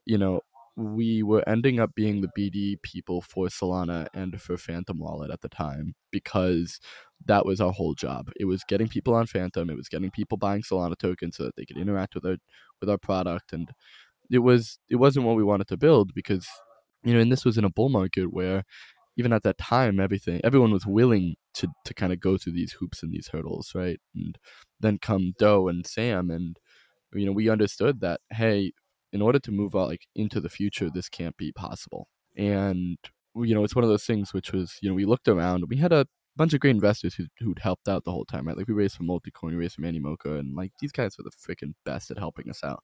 you 0.05 0.19
know, 0.19 0.41
we 0.77 1.23
were 1.23 1.49
ending 1.49 1.79
up 1.79 1.95
being 1.95 2.21
the 2.21 2.31
BD 2.37 2.81
people 2.83 3.21
for 3.21 3.47
Solana 3.47 4.09
and 4.13 4.41
for 4.41 4.57
Phantom 4.57 4.99
Wallet 4.99 5.31
at 5.31 5.41
the 5.41 5.49
time 5.49 5.95
because 6.11 6.81
that 7.27 7.47
was 7.47 7.61
our 7.61 7.73
whole 7.73 7.95
job. 7.95 8.31
It 8.41 8.47
was 8.47 8.65
getting 8.65 8.89
people 8.89 9.15
on 9.15 9.27
Phantom, 9.27 9.71
it 9.71 9.77
was 9.77 9.89
getting 9.89 10.11
people 10.11 10.37
buying 10.37 10.63
Solana 10.63 10.97
tokens 10.99 11.37
so 11.37 11.45
that 11.45 11.57
they 11.57 11.65
could 11.65 11.79
interact 11.79 12.15
with 12.15 12.27
our 12.27 12.37
with 12.81 12.91
our 12.91 12.99
product 12.99 13.53
and 13.53 13.71
it 14.31 14.41
was 14.41 14.79
it 14.89 14.97
wasn't 14.97 15.27
what 15.27 15.37
we 15.37 15.45
wanted 15.45 15.69
to 15.69 15.77
build 15.77 16.13
because 16.15 16.49
you 17.05 17.15
know, 17.15 17.21
and 17.21 17.31
this 17.31 17.45
was 17.45 17.59
in 17.59 17.65
a 17.65 17.71
bull 17.71 17.89
market 17.89 18.33
where 18.33 18.65
even 19.17 19.33
at 19.33 19.43
that 19.45 19.59
time 19.59 20.01
everything 20.01 20.41
everyone 20.43 20.73
was 20.73 20.87
willing 20.87 21.37
to 21.53 21.69
to 21.85 21.95
kind 21.95 22.13
of 22.13 22.19
go 22.19 22.37
through 22.37 22.55
these 22.55 22.73
hoops 22.81 23.03
and 23.03 23.13
these 23.13 23.29
hurdles, 23.29 23.73
right? 23.77 24.01
And 24.15 24.37
then 24.81 24.99
come 24.99 25.35
Doe 25.39 25.69
and 25.69 25.87
Sam 25.87 26.31
and 26.31 26.59
you 27.13 27.27
know, 27.27 27.33
we 27.33 27.49
understood 27.49 28.01
that 28.01 28.21
hey, 28.33 28.73
in 29.15 29.23
order 29.23 29.39
to 29.39 29.53
move 29.53 29.75
out 29.75 29.89
like 29.89 30.07
into 30.15 30.41
the 30.41 30.51
future, 30.51 30.91
this 30.91 31.09
can't 31.09 31.37
be 31.39 31.53
possible. 31.53 32.09
And 32.37 32.99
you 33.37 33.55
know, 33.55 33.65
it's 33.65 33.75
one 33.75 33.85
of 33.85 33.91
those 33.91 34.05
things 34.05 34.35
which 34.35 34.53
was, 34.53 34.77
you 34.83 34.89
know, 34.89 34.95
we 34.95 35.07
looked 35.07 35.29
around, 35.29 35.65
we 35.69 35.77
had 35.77 35.93
a 35.93 36.07
bunch 36.37 36.53
of 36.53 36.61
great 36.61 36.75
investors 36.75 37.15
who 37.15 37.27
who'd 37.39 37.61
helped 37.61 37.89
out 37.89 38.05
the 38.05 38.11
whole 38.11 38.25
time, 38.25 38.47
right? 38.47 38.57
Like 38.57 38.69
we 38.69 38.75
raised 38.75 38.97
from 38.97 39.07
Multicoin, 39.07 39.51
we 39.51 39.57
raised 39.57 39.77
from 39.77 39.85
Animoca, 39.85 40.39
and 40.39 40.55
like 40.55 40.73
these 40.81 40.93
guys 40.93 41.17
were 41.17 41.25
the 41.25 41.31
freaking 41.31 41.75
best 41.85 42.11
at 42.11 42.19
helping 42.19 42.51
us 42.51 42.63
out, 42.65 42.83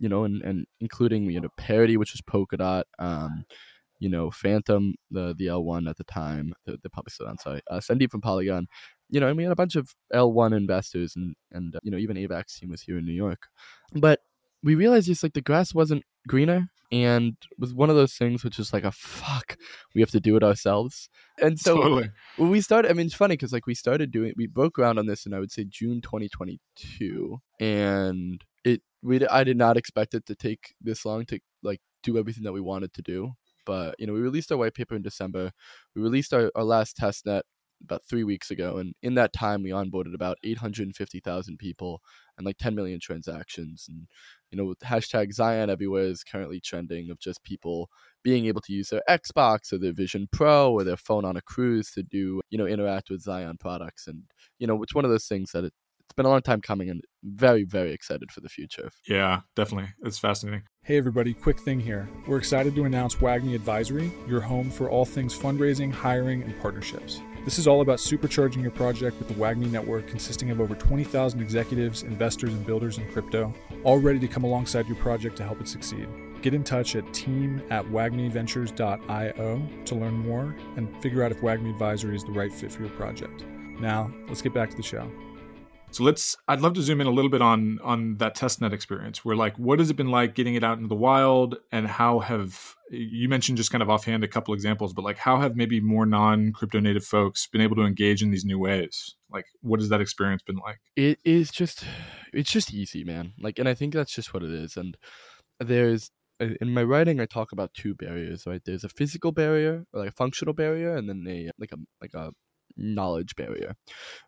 you 0.00 0.08
know, 0.08 0.24
and 0.24 0.42
and 0.42 0.66
including 0.80 1.30
you 1.30 1.40
know 1.40 1.48
Parity, 1.56 1.96
which 1.96 2.12
was 2.12 2.22
Polkadot, 2.22 2.84
um, 2.98 3.44
you 4.00 4.08
know, 4.08 4.30
Phantom, 4.30 4.94
the 5.10 5.34
the 5.38 5.48
L 5.48 5.64
one 5.64 5.86
at 5.88 5.96
the 5.96 6.04
time, 6.04 6.52
the 6.66 6.78
the 6.82 6.90
public 6.90 7.12
still 7.12 7.28
on 7.28 7.38
sorry, 7.38 7.60
uh, 7.70 7.78
Sandeep 7.78 8.10
from 8.10 8.20
Polygon, 8.20 8.66
you 9.10 9.20
know, 9.20 9.28
and 9.28 9.36
we 9.36 9.44
had 9.44 9.52
a 9.52 9.56
bunch 9.56 9.76
of 9.76 9.90
L 10.12 10.32
one 10.32 10.52
investors, 10.52 11.14
and 11.16 11.34
and 11.52 11.76
uh, 11.76 11.80
you 11.84 11.90
know 11.90 11.98
even 11.98 12.16
Avax 12.16 12.58
team 12.58 12.70
was 12.70 12.82
here 12.82 12.98
in 12.98 13.06
New 13.06 13.12
York, 13.12 13.46
but 13.92 14.20
we 14.62 14.74
realized 14.74 15.06
just 15.06 15.22
like 15.22 15.34
the 15.34 15.40
grass 15.40 15.74
wasn't 15.74 16.02
greener 16.26 16.68
and 16.90 17.36
was 17.58 17.74
one 17.74 17.90
of 17.90 17.96
those 17.96 18.14
things 18.14 18.42
which 18.42 18.58
is 18.58 18.72
like 18.72 18.84
a 18.84 18.90
fuck 18.90 19.56
we 19.94 20.00
have 20.00 20.10
to 20.10 20.20
do 20.20 20.36
it 20.36 20.42
ourselves. 20.42 21.10
And 21.40 21.58
so 21.58 21.76
totally. 21.76 22.10
we 22.38 22.60
started 22.60 22.90
i 22.90 22.94
mean 22.94 23.06
it's 23.06 23.14
funny 23.14 23.34
because 23.34 23.52
like 23.52 23.66
we 23.66 23.74
started 23.74 24.10
doing 24.10 24.32
we 24.36 24.46
broke 24.46 24.74
ground 24.74 24.98
on 24.98 25.06
this 25.06 25.26
in 25.26 25.34
i 25.34 25.38
would 25.38 25.52
say 25.52 25.64
june 25.64 26.00
2022 26.00 27.38
and 27.60 28.44
it 28.64 28.82
we 29.02 29.26
i 29.28 29.44
did 29.44 29.56
not 29.56 29.76
expect 29.76 30.14
it 30.14 30.26
to 30.26 30.34
take 30.34 30.74
this 30.80 31.04
long 31.04 31.24
to 31.26 31.38
like 31.62 31.80
do 32.02 32.18
everything 32.18 32.44
that 32.44 32.52
we 32.52 32.60
wanted 32.60 32.92
to 32.94 33.02
do. 33.02 33.32
But 33.66 33.96
you 33.98 34.06
know 34.06 34.14
we 34.14 34.20
released 34.20 34.50
our 34.50 34.58
white 34.58 34.74
paper 34.74 34.96
in 34.96 35.02
december. 35.02 35.52
We 35.94 36.02
released 36.02 36.32
our, 36.32 36.50
our 36.54 36.64
last 36.64 36.96
test 36.96 37.26
net 37.26 37.44
about 37.82 38.02
three 38.02 38.24
weeks 38.24 38.50
ago 38.50 38.78
and 38.78 38.94
in 39.02 39.14
that 39.14 39.32
time 39.32 39.62
we 39.62 39.70
onboarded 39.70 40.14
about 40.14 40.36
850000 40.42 41.58
people 41.58 42.00
and 42.36 42.46
like 42.46 42.58
10 42.58 42.74
million 42.74 42.98
transactions 43.00 43.86
and 43.88 44.06
you 44.50 44.58
know 44.58 44.74
hashtag 44.84 45.32
XION 45.32 45.70
everywhere 45.70 46.04
is 46.04 46.24
currently 46.24 46.60
trending 46.60 47.10
of 47.10 47.18
just 47.18 47.42
people 47.44 47.88
being 48.22 48.46
able 48.46 48.60
to 48.62 48.72
use 48.72 48.88
their 48.90 49.02
xbox 49.08 49.72
or 49.72 49.78
their 49.78 49.92
vision 49.92 50.28
pro 50.32 50.72
or 50.72 50.84
their 50.84 50.96
phone 50.96 51.24
on 51.24 51.36
a 51.36 51.42
cruise 51.42 51.90
to 51.92 52.02
do 52.02 52.40
you 52.50 52.58
know 52.58 52.66
interact 52.66 53.10
with 53.10 53.24
XION 53.24 53.58
products 53.58 54.06
and 54.06 54.24
you 54.58 54.66
know 54.66 54.82
it's 54.82 54.94
one 54.94 55.04
of 55.04 55.10
those 55.10 55.26
things 55.26 55.52
that 55.52 55.64
it, 55.64 55.72
it's 56.08 56.14
been 56.14 56.24
a 56.24 56.30
long 56.30 56.40
time 56.40 56.62
coming 56.62 56.88
and 56.88 57.02
very 57.22 57.64
very 57.64 57.92
excited 57.92 58.32
for 58.32 58.40
the 58.40 58.48
future 58.48 58.88
yeah 59.06 59.40
definitely 59.54 59.90
it's 60.04 60.18
fascinating 60.18 60.62
hey 60.82 60.96
everybody 60.96 61.34
quick 61.34 61.60
thing 61.60 61.78
here 61.78 62.08
we're 62.26 62.38
excited 62.38 62.74
to 62.74 62.84
announce 62.84 63.16
wagmi 63.16 63.54
advisory 63.54 64.10
your 64.26 64.40
home 64.40 64.70
for 64.70 64.88
all 64.88 65.04
things 65.04 65.38
fundraising 65.38 65.92
hiring 65.92 66.42
and 66.42 66.58
partnerships 66.60 67.20
this 67.44 67.58
is 67.58 67.66
all 67.66 67.82
about 67.82 67.98
supercharging 67.98 68.62
your 68.62 68.70
project 68.70 69.18
with 69.18 69.28
the 69.28 69.34
WAGMI 69.34 69.70
network 69.70 70.06
consisting 70.06 70.50
of 70.50 70.60
over 70.60 70.74
20,000 70.74 71.40
executives, 71.40 72.02
investors, 72.02 72.52
and 72.52 72.66
builders 72.66 72.98
in 72.98 73.10
crypto, 73.10 73.54
all 73.84 73.96
ready 73.96 74.18
to 74.18 74.28
come 74.28 74.44
alongside 74.44 74.86
your 74.86 74.96
project 74.96 75.36
to 75.36 75.44
help 75.44 75.58
it 75.62 75.66
succeed. 75.66 76.06
Get 76.42 76.52
in 76.52 76.62
touch 76.62 76.94
at 76.94 77.10
team 77.14 77.62
at 77.70 77.86
wagmiventures.io 77.86 79.68
to 79.86 79.94
learn 79.94 80.14
more 80.14 80.54
and 80.76 80.94
figure 81.02 81.22
out 81.22 81.32
if 81.32 81.40
WAGMI 81.40 81.70
Advisory 81.70 82.16
is 82.16 82.22
the 82.22 82.32
right 82.32 82.52
fit 82.52 82.70
for 82.70 82.82
your 82.82 82.90
project. 82.90 83.46
Now, 83.80 84.12
let's 84.26 84.42
get 84.42 84.52
back 84.52 84.68
to 84.68 84.76
the 84.76 84.82
show. 84.82 85.10
So 85.90 86.04
let's 86.04 86.36
I'd 86.46 86.60
love 86.60 86.74
to 86.74 86.82
zoom 86.82 87.00
in 87.00 87.06
a 87.06 87.10
little 87.10 87.30
bit 87.30 87.42
on 87.42 87.78
on 87.82 88.18
that 88.18 88.36
testnet 88.36 88.72
experience 88.72 89.24
where 89.24 89.34
like 89.34 89.58
what 89.58 89.78
has 89.78 89.90
it 89.90 89.96
been 89.96 90.10
like 90.10 90.34
getting 90.34 90.54
it 90.54 90.62
out 90.62 90.76
into 90.76 90.88
the 90.88 90.94
wild 90.94 91.56
and 91.72 91.86
how 91.86 92.20
have 92.20 92.76
you 92.90 93.28
mentioned 93.28 93.58
just 93.58 93.70
kind 93.70 93.82
of 93.82 93.90
offhand 93.90 94.22
a 94.22 94.28
couple 94.28 94.54
examples 94.54 94.92
but 94.92 95.04
like 95.04 95.18
how 95.18 95.40
have 95.40 95.56
maybe 95.56 95.80
more 95.80 96.06
non 96.06 96.52
crypto 96.52 96.78
native 96.78 97.04
folks 97.04 97.46
been 97.46 97.60
able 97.60 97.76
to 97.76 97.82
engage 97.82 98.22
in 98.22 98.30
these 98.30 98.44
new 98.44 98.58
ways? 98.58 99.16
Like 99.30 99.46
what 99.62 99.80
has 99.80 99.88
that 99.88 100.00
experience 100.00 100.42
been 100.42 100.56
like? 100.56 100.78
It 100.94 101.18
is 101.24 101.50
just 101.50 101.84
it's 102.32 102.50
just 102.50 102.72
easy 102.72 103.02
man. 103.02 103.32
Like 103.40 103.58
and 103.58 103.68
i 103.68 103.74
think 103.74 103.94
that's 103.94 104.14
just 104.14 104.32
what 104.34 104.42
it 104.42 104.50
is. 104.50 104.76
And 104.76 104.96
there's 105.58 106.10
in 106.38 106.72
my 106.72 106.84
writing 106.84 107.18
i 107.18 107.26
talk 107.26 107.50
about 107.50 107.74
two 107.74 107.94
barriers 107.94 108.46
right? 108.46 108.62
There's 108.64 108.84
a 108.84 108.88
physical 108.88 109.32
barrier 109.32 109.84
like 109.92 110.10
a 110.10 110.12
functional 110.12 110.54
barrier 110.54 110.96
and 110.96 111.08
then 111.08 111.24
a 111.28 111.50
like 111.58 111.72
a 111.72 111.78
like 112.00 112.14
a 112.14 112.32
knowledge 112.78 113.36
barrier, 113.36 113.74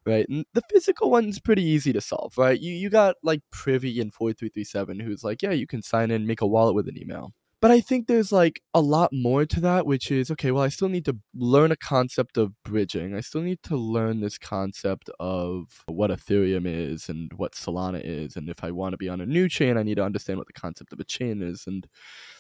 right? 0.07 0.27
And 0.29 0.45
the 0.55 0.63
physical 0.71 1.11
one's 1.11 1.39
pretty 1.41 1.63
easy 1.63 1.93
to 1.93 2.01
solve, 2.01 2.37
right? 2.37 2.59
You 2.61 2.73
you 2.75 2.91
got 2.91 3.17
like 3.23 3.43
Privy 3.53 4.01
and 4.01 4.13
four 4.13 4.33
three 4.33 4.51
three 4.51 4.65
seven, 4.65 5.01
who's 5.01 5.25
like, 5.25 5.43
yeah, 5.43 5.53
you 5.53 5.67
can 5.67 5.83
sign 5.83 6.11
in, 6.11 6.27
make 6.27 6.41
a 6.41 6.47
wallet 6.47 6.75
with 6.75 6.89
an 6.89 6.99
email. 6.99 7.33
But 7.61 7.71
I 7.71 7.83
think 7.83 8.07
there's 8.07 8.33
like 8.33 8.63
a 8.73 8.81
lot 8.81 9.11
more 9.13 9.45
to 9.45 9.61
that, 9.61 9.85
which 9.85 10.11
is 10.11 10.31
okay, 10.31 10.51
well, 10.51 10.63
I 10.63 10.69
still 10.71 10.89
need 10.89 11.05
to 11.05 11.19
learn 11.35 11.71
a 11.71 11.77
concept 11.77 12.39
of 12.39 12.55
bridging. 12.65 13.15
I 13.15 13.21
still 13.21 13.43
need 13.43 13.63
to 13.65 13.77
learn 13.77 14.21
this 14.21 14.39
concept 14.39 15.11
of 15.21 15.85
what 15.87 16.11
Ethereum 16.11 16.65
is 16.67 17.11
and 17.11 17.31
what 17.35 17.53
Solana 17.53 18.01
is. 18.03 18.35
And 18.37 18.49
if 18.49 18.65
I 18.65 18.71
want 18.71 18.95
to 18.95 18.97
be 18.97 19.11
on 19.11 19.21
a 19.21 19.27
new 19.27 19.47
chain, 19.47 19.77
I 19.77 19.83
need 19.83 19.97
to 19.97 20.05
understand 20.05 20.39
what 20.39 20.47
the 20.47 20.59
concept 20.59 20.95
of 20.95 21.01
a 21.01 21.05
chain 21.05 21.43
is. 21.43 21.65
And 21.67 21.87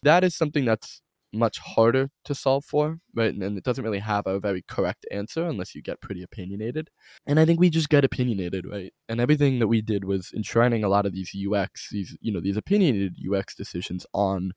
that 0.02 0.25
is 0.25 0.35
something 0.35 0.64
that's 0.64 1.02
much 1.33 1.59
harder 1.59 2.11
to 2.25 2.35
solve 2.35 2.65
for, 2.65 2.99
right? 3.15 3.33
And, 3.33 3.43
and, 3.43 3.57
it 3.57 3.65
doesn't 3.65 3.85
really 3.85 4.01
have 4.01 4.27
a 4.27 4.41
very 4.41 4.65
correct 4.69 5.07
answer 5.11 5.45
unless 5.47 5.75
you 5.75 5.83
get 5.83 6.01
pretty 6.01 6.23
opinionated. 6.23 6.91
And 7.27 7.39
I 7.39 7.45
think 7.45 7.61
we 7.61 7.71
just 7.71 7.89
get 7.89 8.05
opinionated, 8.05 8.67
right? 8.67 8.93
And 9.09 9.21
everything 9.21 9.59
that 9.59 9.69
we 9.69 9.81
did 9.81 10.05
was 10.05 10.33
enshrining 10.35 10.83
a 10.85 10.89
lot 10.89 11.07
of 11.07 11.13
these 11.13 11.35
UX, 11.35 11.89
these 11.91 12.17
you 12.21 12.33
know 12.33 12.41
these 12.41 12.57
opinionated 12.57 13.17
UX 13.33 13.55
decisions 13.55 14.07
on 14.13 14.53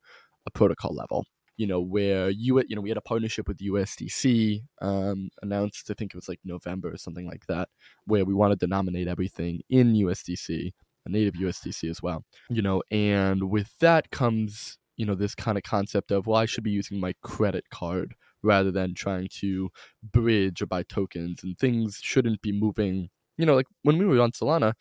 a 0.45 0.51
protocol 0.51 0.95
level. 0.95 1.25
You 1.57 1.67
know 1.67 1.81
where 1.81 2.29
you 2.29 2.63
you 2.67 2.75
know 2.75 2.81
we 2.81 2.89
had 2.89 2.97
a 2.97 3.01
partnership 3.01 3.47
with 3.47 3.59
USDC 3.59 4.61
um, 4.81 5.29
announced. 5.41 5.89
I 5.91 5.93
think 5.93 6.13
it 6.13 6.17
was 6.17 6.27
like 6.27 6.39
November 6.43 6.91
or 6.91 6.97
something 6.97 7.27
like 7.27 7.45
that, 7.47 7.69
where 8.05 8.25
we 8.25 8.33
wanted 8.33 8.59
to 8.61 8.67
nominate 8.67 9.07
everything 9.07 9.61
in 9.69 9.93
USDC, 9.93 10.71
a 11.05 11.09
native 11.09 11.35
USDC 11.35 11.89
as 11.89 12.01
well. 12.01 12.25
You 12.49 12.63
know, 12.63 12.81
and 12.89 13.51
with 13.51 13.77
that 13.79 14.09
comes 14.09 14.79
you 14.97 15.05
know 15.05 15.15
this 15.15 15.35
kind 15.35 15.57
of 15.57 15.63
concept 15.63 16.11
of 16.11 16.27
well 16.27 16.37
i 16.37 16.45
should 16.45 16.63
be 16.63 16.71
using 16.71 16.99
my 16.99 17.13
credit 17.21 17.65
card 17.71 18.15
rather 18.41 18.71
than 18.71 18.93
trying 18.93 19.27
to 19.31 19.69
bridge 20.03 20.61
or 20.61 20.65
buy 20.65 20.83
tokens 20.83 21.43
and 21.43 21.57
things 21.57 21.99
shouldn't 22.01 22.41
be 22.41 22.51
moving 22.51 23.09
you 23.37 23.45
know 23.45 23.55
like 23.55 23.67
when 23.83 23.97
we 23.97 24.05
were 24.05 24.21
on 24.21 24.31
solana 24.31 24.73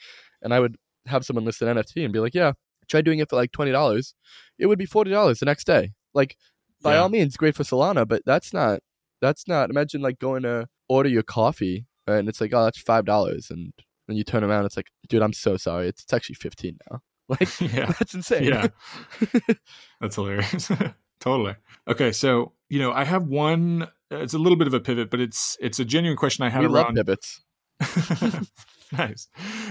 and 0.43 0.53
i 0.53 0.61
would 0.61 0.77
have 1.07 1.25
someone 1.25 1.45
list 1.45 1.63
an 1.63 1.77
nft 1.77 2.05
and 2.05 2.13
be 2.13 2.21
like 2.21 2.35
yeah 2.35 2.53
try 2.89 3.01
doing 3.01 3.21
it 3.21 3.31
for 3.31 3.37
like 3.37 3.53
$20 3.53 4.15
it 4.59 4.67
would 4.67 4.79
be 4.79 4.87
$40 4.87 5.39
the 5.39 5.47
next 5.47 5.65
day 5.65 5.93
like 6.15 6.37
by 6.83 6.95
yeah. 6.95 7.01
all 7.01 7.09
means 7.09 7.37
great 7.37 7.55
for 7.55 7.63
solana 7.63 8.07
but 8.07 8.23
that's 8.27 8.53
not 8.53 8.81
that's 9.21 9.47
not 9.47 9.71
imagine 9.71 10.03
like 10.03 10.19
going 10.19 10.43
to 10.43 10.67
order 10.89 11.09
your 11.09 11.23
coffee 11.23 11.87
and 12.07 12.29
it's 12.29 12.41
like 12.41 12.53
oh 12.53 12.65
that's 12.65 12.81
five 12.81 13.05
dollars 13.05 13.49
and 13.51 13.73
then 14.09 14.17
you 14.17 14.25
turn 14.25 14.45
around 14.45 14.65
it's 14.65 14.77
like 14.77 14.89
dude 15.09 15.23
i'm 15.23 15.33
so 15.33 15.57
sorry 15.57 15.89
it's, 15.89 16.03
it's 16.03 16.13
actually 16.13 16.35
15 16.35 16.77
now 16.91 17.01
Like, 17.41 17.61
yeah. 17.73 17.93
that's 17.99 18.15
insane. 18.15 18.45
Yeah. 18.45 18.67
that's 20.01 20.17
hilarious. 20.17 20.71
totally. 21.21 21.57
Okay. 21.89 22.13
So, 22.13 22.53
you 22.69 22.79
know, 22.79 22.93
I 22.93 23.05
have 23.05 23.27
one, 23.27 23.89
it's 24.11 24.35
a 24.35 24.39
little 24.39 24.57
bit 24.57 24.67
of 24.67 24.75
a 24.75 24.81
pivot, 24.81 25.11
but 25.11 25.21
it's, 25.21 25.57
it's 25.61 25.79
a 25.79 25.85
genuine 25.85 26.17
question 26.17 26.45
I 26.45 26.51
had 26.51 26.61
we 26.61 26.67
around. 26.67 26.97
Pivots. 26.97 27.43
nice. 28.93 29.29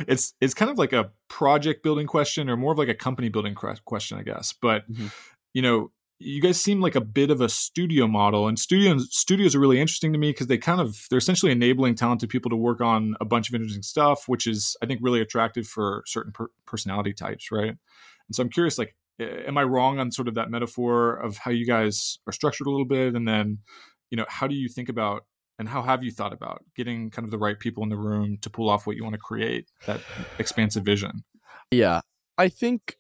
It's, 0.08 0.34
it's 0.42 0.54
kind 0.54 0.72
of 0.72 0.78
like 0.78 0.94
a 0.94 1.12
project 1.28 1.84
building 1.84 2.08
question 2.08 2.50
or 2.50 2.58
more 2.58 2.72
of 2.72 2.78
like 2.78 2.90
a 2.90 2.96
company 2.96 3.30
building 3.30 3.56
question, 3.56 4.18
I 4.18 4.24
guess. 4.24 4.54
But, 4.60 4.92
mm-hmm. 4.92 5.08
you 5.54 5.62
know, 5.62 5.92
you 6.24 6.42
guys 6.42 6.60
seem 6.60 6.82
like 6.82 6.96
a 6.96 7.02
bit 7.02 7.32
of 7.32 7.42
a 7.42 7.50
studio 7.50 8.08
model 8.08 8.48
and 8.48 8.60
studios 8.60 9.08
studios 9.12 9.56
are 9.56 9.60
really 9.60 9.80
interesting 9.80 10.14
to 10.14 10.20
me 10.20 10.30
because 10.30 10.48
they 10.48 10.58
kind 10.58 10.80
of 10.80 11.06
they're 11.10 11.18
essentially 11.18 11.52
enabling 11.52 11.96
talented 11.96 12.30
people 12.30 12.50
to 12.50 12.56
work 12.56 12.82
on 12.82 13.16
a 13.20 13.26
bunch 13.26 13.50
of 13.50 13.56
interesting 13.56 13.82
stuff 13.82 14.28
which 14.28 14.46
is 14.48 14.76
i 14.82 14.86
think 14.86 15.00
really 15.02 15.22
attractive 15.22 15.68
for 15.68 16.04
certain 16.06 16.32
per- 16.32 16.52
personality 16.66 17.14
types 17.14 17.52
right? 17.52 17.70
And 17.70 18.36
so 18.36 18.44
i'm 18.44 18.50
curious 18.50 18.78
like 18.78 18.96
am 19.20 19.58
i 19.58 19.64
wrong 19.64 20.00
on 20.00 20.12
sort 20.12 20.28
of 20.28 20.36
that 20.36 20.50
metaphor 20.50 21.16
of 21.16 21.38
how 21.38 21.52
you 21.52 21.66
guys 21.66 22.20
are 22.28 22.34
structured 22.34 22.68
a 22.68 22.70
little 22.70 22.86
bit? 22.86 23.16
And 23.16 23.28
then 23.28 23.60
you 24.10 24.18
know 24.18 24.26
how 24.28 24.48
do 24.48 24.56
you 24.56 24.70
think 24.70 24.90
about 24.90 25.26
and 25.60 25.70
how 25.70 25.82
have 25.84 26.04
you 26.04 26.12
thought 26.12 26.34
about 26.34 26.64
getting 26.76 27.10
kind 27.12 27.26
of 27.26 27.32
the 27.32 27.38
right 27.38 27.60
people 27.60 27.84
in 27.84 27.90
the 27.90 27.98
room 27.98 28.38
to 28.42 28.50
pull 28.50 28.70
off 28.70 28.88
what 28.88 28.96
you 28.96 29.04
want 29.04 29.14
to 29.14 29.20
create 29.20 29.70
that 29.86 30.02
expansive 30.40 30.84
vision? 30.84 31.24
Yeah. 31.70 32.02
I 32.38 32.50
think 32.50 32.98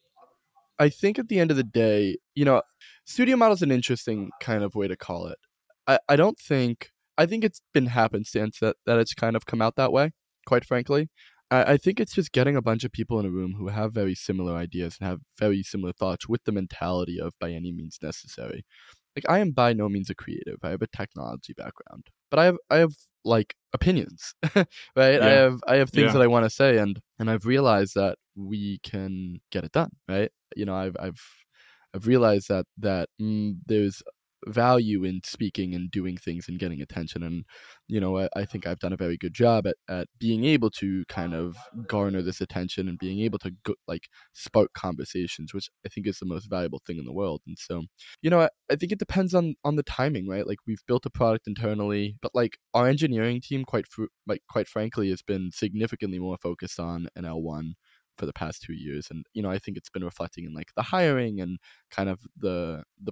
I 0.77 0.89
think 0.89 1.19
at 1.19 1.27
the 1.27 1.39
end 1.39 1.51
of 1.51 1.57
the 1.57 1.63
day, 1.63 2.17
you 2.35 2.45
know, 2.45 2.61
studio 3.05 3.35
model 3.37 3.53
is 3.53 3.61
an 3.61 3.71
interesting 3.71 4.29
kind 4.39 4.63
of 4.63 4.75
way 4.75 4.87
to 4.87 4.95
call 4.95 5.27
it. 5.27 5.37
I, 5.87 5.99
I 6.07 6.15
don't 6.15 6.39
think 6.39 6.89
I 7.17 7.25
think 7.25 7.43
it's 7.43 7.61
been 7.73 7.87
happenstance 7.87 8.59
that, 8.59 8.77
that 8.85 8.97
it's 8.99 9.13
kind 9.13 9.35
of 9.35 9.45
come 9.45 9.61
out 9.61 9.75
that 9.75 9.91
way, 9.91 10.11
quite 10.45 10.65
frankly. 10.65 11.09
I, 11.49 11.73
I 11.73 11.77
think 11.77 11.99
it's 11.99 12.13
just 12.13 12.31
getting 12.31 12.55
a 12.55 12.61
bunch 12.61 12.83
of 12.83 12.91
people 12.91 13.19
in 13.19 13.25
a 13.25 13.31
room 13.31 13.55
who 13.57 13.67
have 13.67 13.93
very 13.93 14.15
similar 14.15 14.55
ideas 14.55 14.97
and 14.99 15.07
have 15.07 15.19
very 15.37 15.61
similar 15.61 15.93
thoughts 15.93 16.27
with 16.27 16.43
the 16.45 16.51
mentality 16.51 17.19
of 17.19 17.33
by 17.39 17.51
any 17.51 17.71
means 17.71 17.99
necessary. 18.01 18.65
Like 19.15 19.25
I 19.29 19.39
am 19.39 19.51
by 19.51 19.73
no 19.73 19.89
means 19.89 20.09
a 20.09 20.15
creative. 20.15 20.57
I 20.63 20.69
have 20.69 20.81
a 20.81 20.87
technology 20.87 21.53
background. 21.53 22.07
But 22.29 22.39
I 22.39 22.45
have 22.45 22.57
I 22.69 22.77
have 22.77 22.93
like 23.25 23.55
opinions. 23.73 24.33
right? 24.55 24.65
Yeah. 24.95 25.25
I 25.25 25.29
have 25.29 25.59
I 25.67 25.75
have 25.75 25.89
things 25.89 26.07
yeah. 26.07 26.13
that 26.13 26.21
I 26.21 26.27
want 26.27 26.45
to 26.45 26.49
say 26.49 26.77
and 26.77 26.99
and 27.19 27.29
I've 27.29 27.45
realized 27.45 27.95
that 27.95 28.17
we 28.35 28.79
can 28.83 29.41
get 29.51 29.65
it 29.65 29.73
done, 29.73 29.91
right? 30.07 30.31
You 30.55 30.65
know, 30.65 30.75
I've 30.75 30.95
I've 30.99 31.21
I've 31.93 32.07
realized 32.07 32.47
that 32.49 32.65
that 32.77 33.09
mm, 33.21 33.57
there's 33.65 34.01
value 34.47 35.03
in 35.03 35.21
speaking 35.23 35.75
and 35.75 35.91
doing 35.91 36.17
things 36.17 36.47
and 36.47 36.59
getting 36.59 36.81
attention 36.81 37.21
and 37.21 37.45
you 37.87 37.99
know 37.99 38.17
I, 38.17 38.29
I, 38.35 38.45
think 38.45 38.65
i've 38.65 38.79
done 38.79 38.93
a 38.93 38.97
very 38.97 39.17
good 39.17 39.33
job 39.33 39.67
at, 39.67 39.75
at 39.87 40.07
being 40.19 40.45
able 40.45 40.71
to 40.71 41.03
kind 41.07 41.33
of 41.33 41.55
garner 41.87 42.21
this 42.21 42.41
attention 42.41 42.87
and 42.87 42.97
being 42.97 43.19
able 43.21 43.39
to 43.39 43.51
go, 43.63 43.75
like 43.87 44.07
spark 44.33 44.73
conversations 44.73 45.53
which 45.53 45.69
i 45.85 45.89
think 45.89 46.07
is 46.07 46.17
the 46.19 46.25
most 46.25 46.49
valuable 46.49 46.81
thing 46.85 46.97
in 46.97 47.05
the 47.05 47.13
world 47.13 47.41
and 47.45 47.57
so 47.59 47.83
you 48.21 48.29
know 48.29 48.41
I, 48.41 48.49
I 48.71 48.75
think 48.75 48.91
it 48.91 48.99
depends 48.99 49.35
on 49.35 49.55
on 49.63 49.75
the 49.75 49.83
timing 49.83 50.27
right? 50.27 50.47
Like 50.47 50.59
we've 50.65 50.83
built 50.87 51.05
a 51.05 51.09
product 51.09 51.47
internally 51.47 52.15
but 52.21 52.33
like 52.33 52.57
our 52.73 52.87
engineering 52.87 53.41
team 53.41 53.63
quite 53.63 53.87
fr- 53.87 54.05
like 54.27 54.41
quite 54.49 54.67
frankly 54.67 55.09
has 55.09 55.21
been 55.21 55.51
significantly 55.53 56.19
more 56.19 56.37
focused 56.41 56.79
on 56.79 57.07
an 57.15 57.25
l1 57.25 57.73
for 58.17 58.25
the 58.25 58.33
past 58.33 58.61
two 58.61 58.73
years 58.73 59.07
and 59.09 59.25
you 59.33 59.41
know 59.41 59.49
i 59.49 59.57
think 59.57 59.77
it's 59.77 59.89
been 59.89 60.03
reflecting 60.03 60.45
in 60.45 60.53
like 60.53 60.69
the 60.75 60.83
hiring 60.83 61.39
and 61.39 61.57
kind 61.89 62.09
of 62.09 62.19
the 62.37 62.83
the 63.01 63.11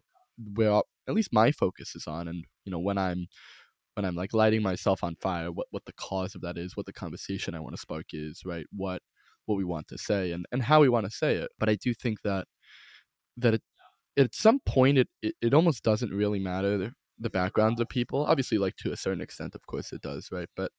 where 0.54 0.82
at 1.08 1.14
least 1.14 1.34
my 1.34 1.52
focus 1.52 1.96
is 1.96 2.08
on 2.08 2.28
and 2.28 2.46
you 2.66 2.72
know 2.72 2.80
when 2.80 2.98
i'm 2.98 3.28
when 3.96 4.06
i'm 4.06 4.16
like 4.16 4.34
lighting 4.34 4.62
myself 4.62 5.04
on 5.04 5.16
fire 5.16 5.52
what 5.52 5.68
what 5.72 5.84
the 5.86 5.94
cause 5.94 6.36
of 6.36 6.42
that 6.42 6.58
is 6.58 6.78
what 6.78 6.86
the 6.86 6.94
conversation 6.94 7.54
i 7.54 7.60
want 7.60 7.76
to 7.76 7.82
spark 7.82 8.06
is 8.14 8.42
right? 8.46 8.66
What 8.72 9.02
what 9.46 9.56
we 9.58 9.64
want 9.66 9.88
to 9.90 9.98
say 9.98 10.32
and 10.32 10.46
and 10.52 10.64
how 10.64 10.80
we 10.82 10.90
want 10.90 11.06
to 11.06 11.12
say 11.12 11.36
it. 11.36 11.50
But 11.60 11.70
i 11.70 11.76
do 11.76 11.94
think 11.94 12.22
that 12.24 12.46
that 13.38 13.56
it, 13.56 13.62
at 14.18 14.36
some 14.36 14.60
point 14.66 14.98
it, 15.00 15.08
it 15.22 15.36
it 15.42 15.54
almost 15.54 15.84
doesn't 15.84 16.12
really 16.14 16.40
matter 16.40 16.92
the 17.22 17.30
backgrounds 17.30 17.82
of 17.82 17.90
people. 17.90 18.26
Obviously 18.26 18.58
like 18.58 18.76
to 18.78 18.92
a 18.94 18.98
certain 18.98 19.22
extent 19.22 19.56
of 19.56 19.66
course 19.68 19.92
it 19.92 20.02
does 20.02 20.30
right? 20.32 20.50
But 20.56 20.72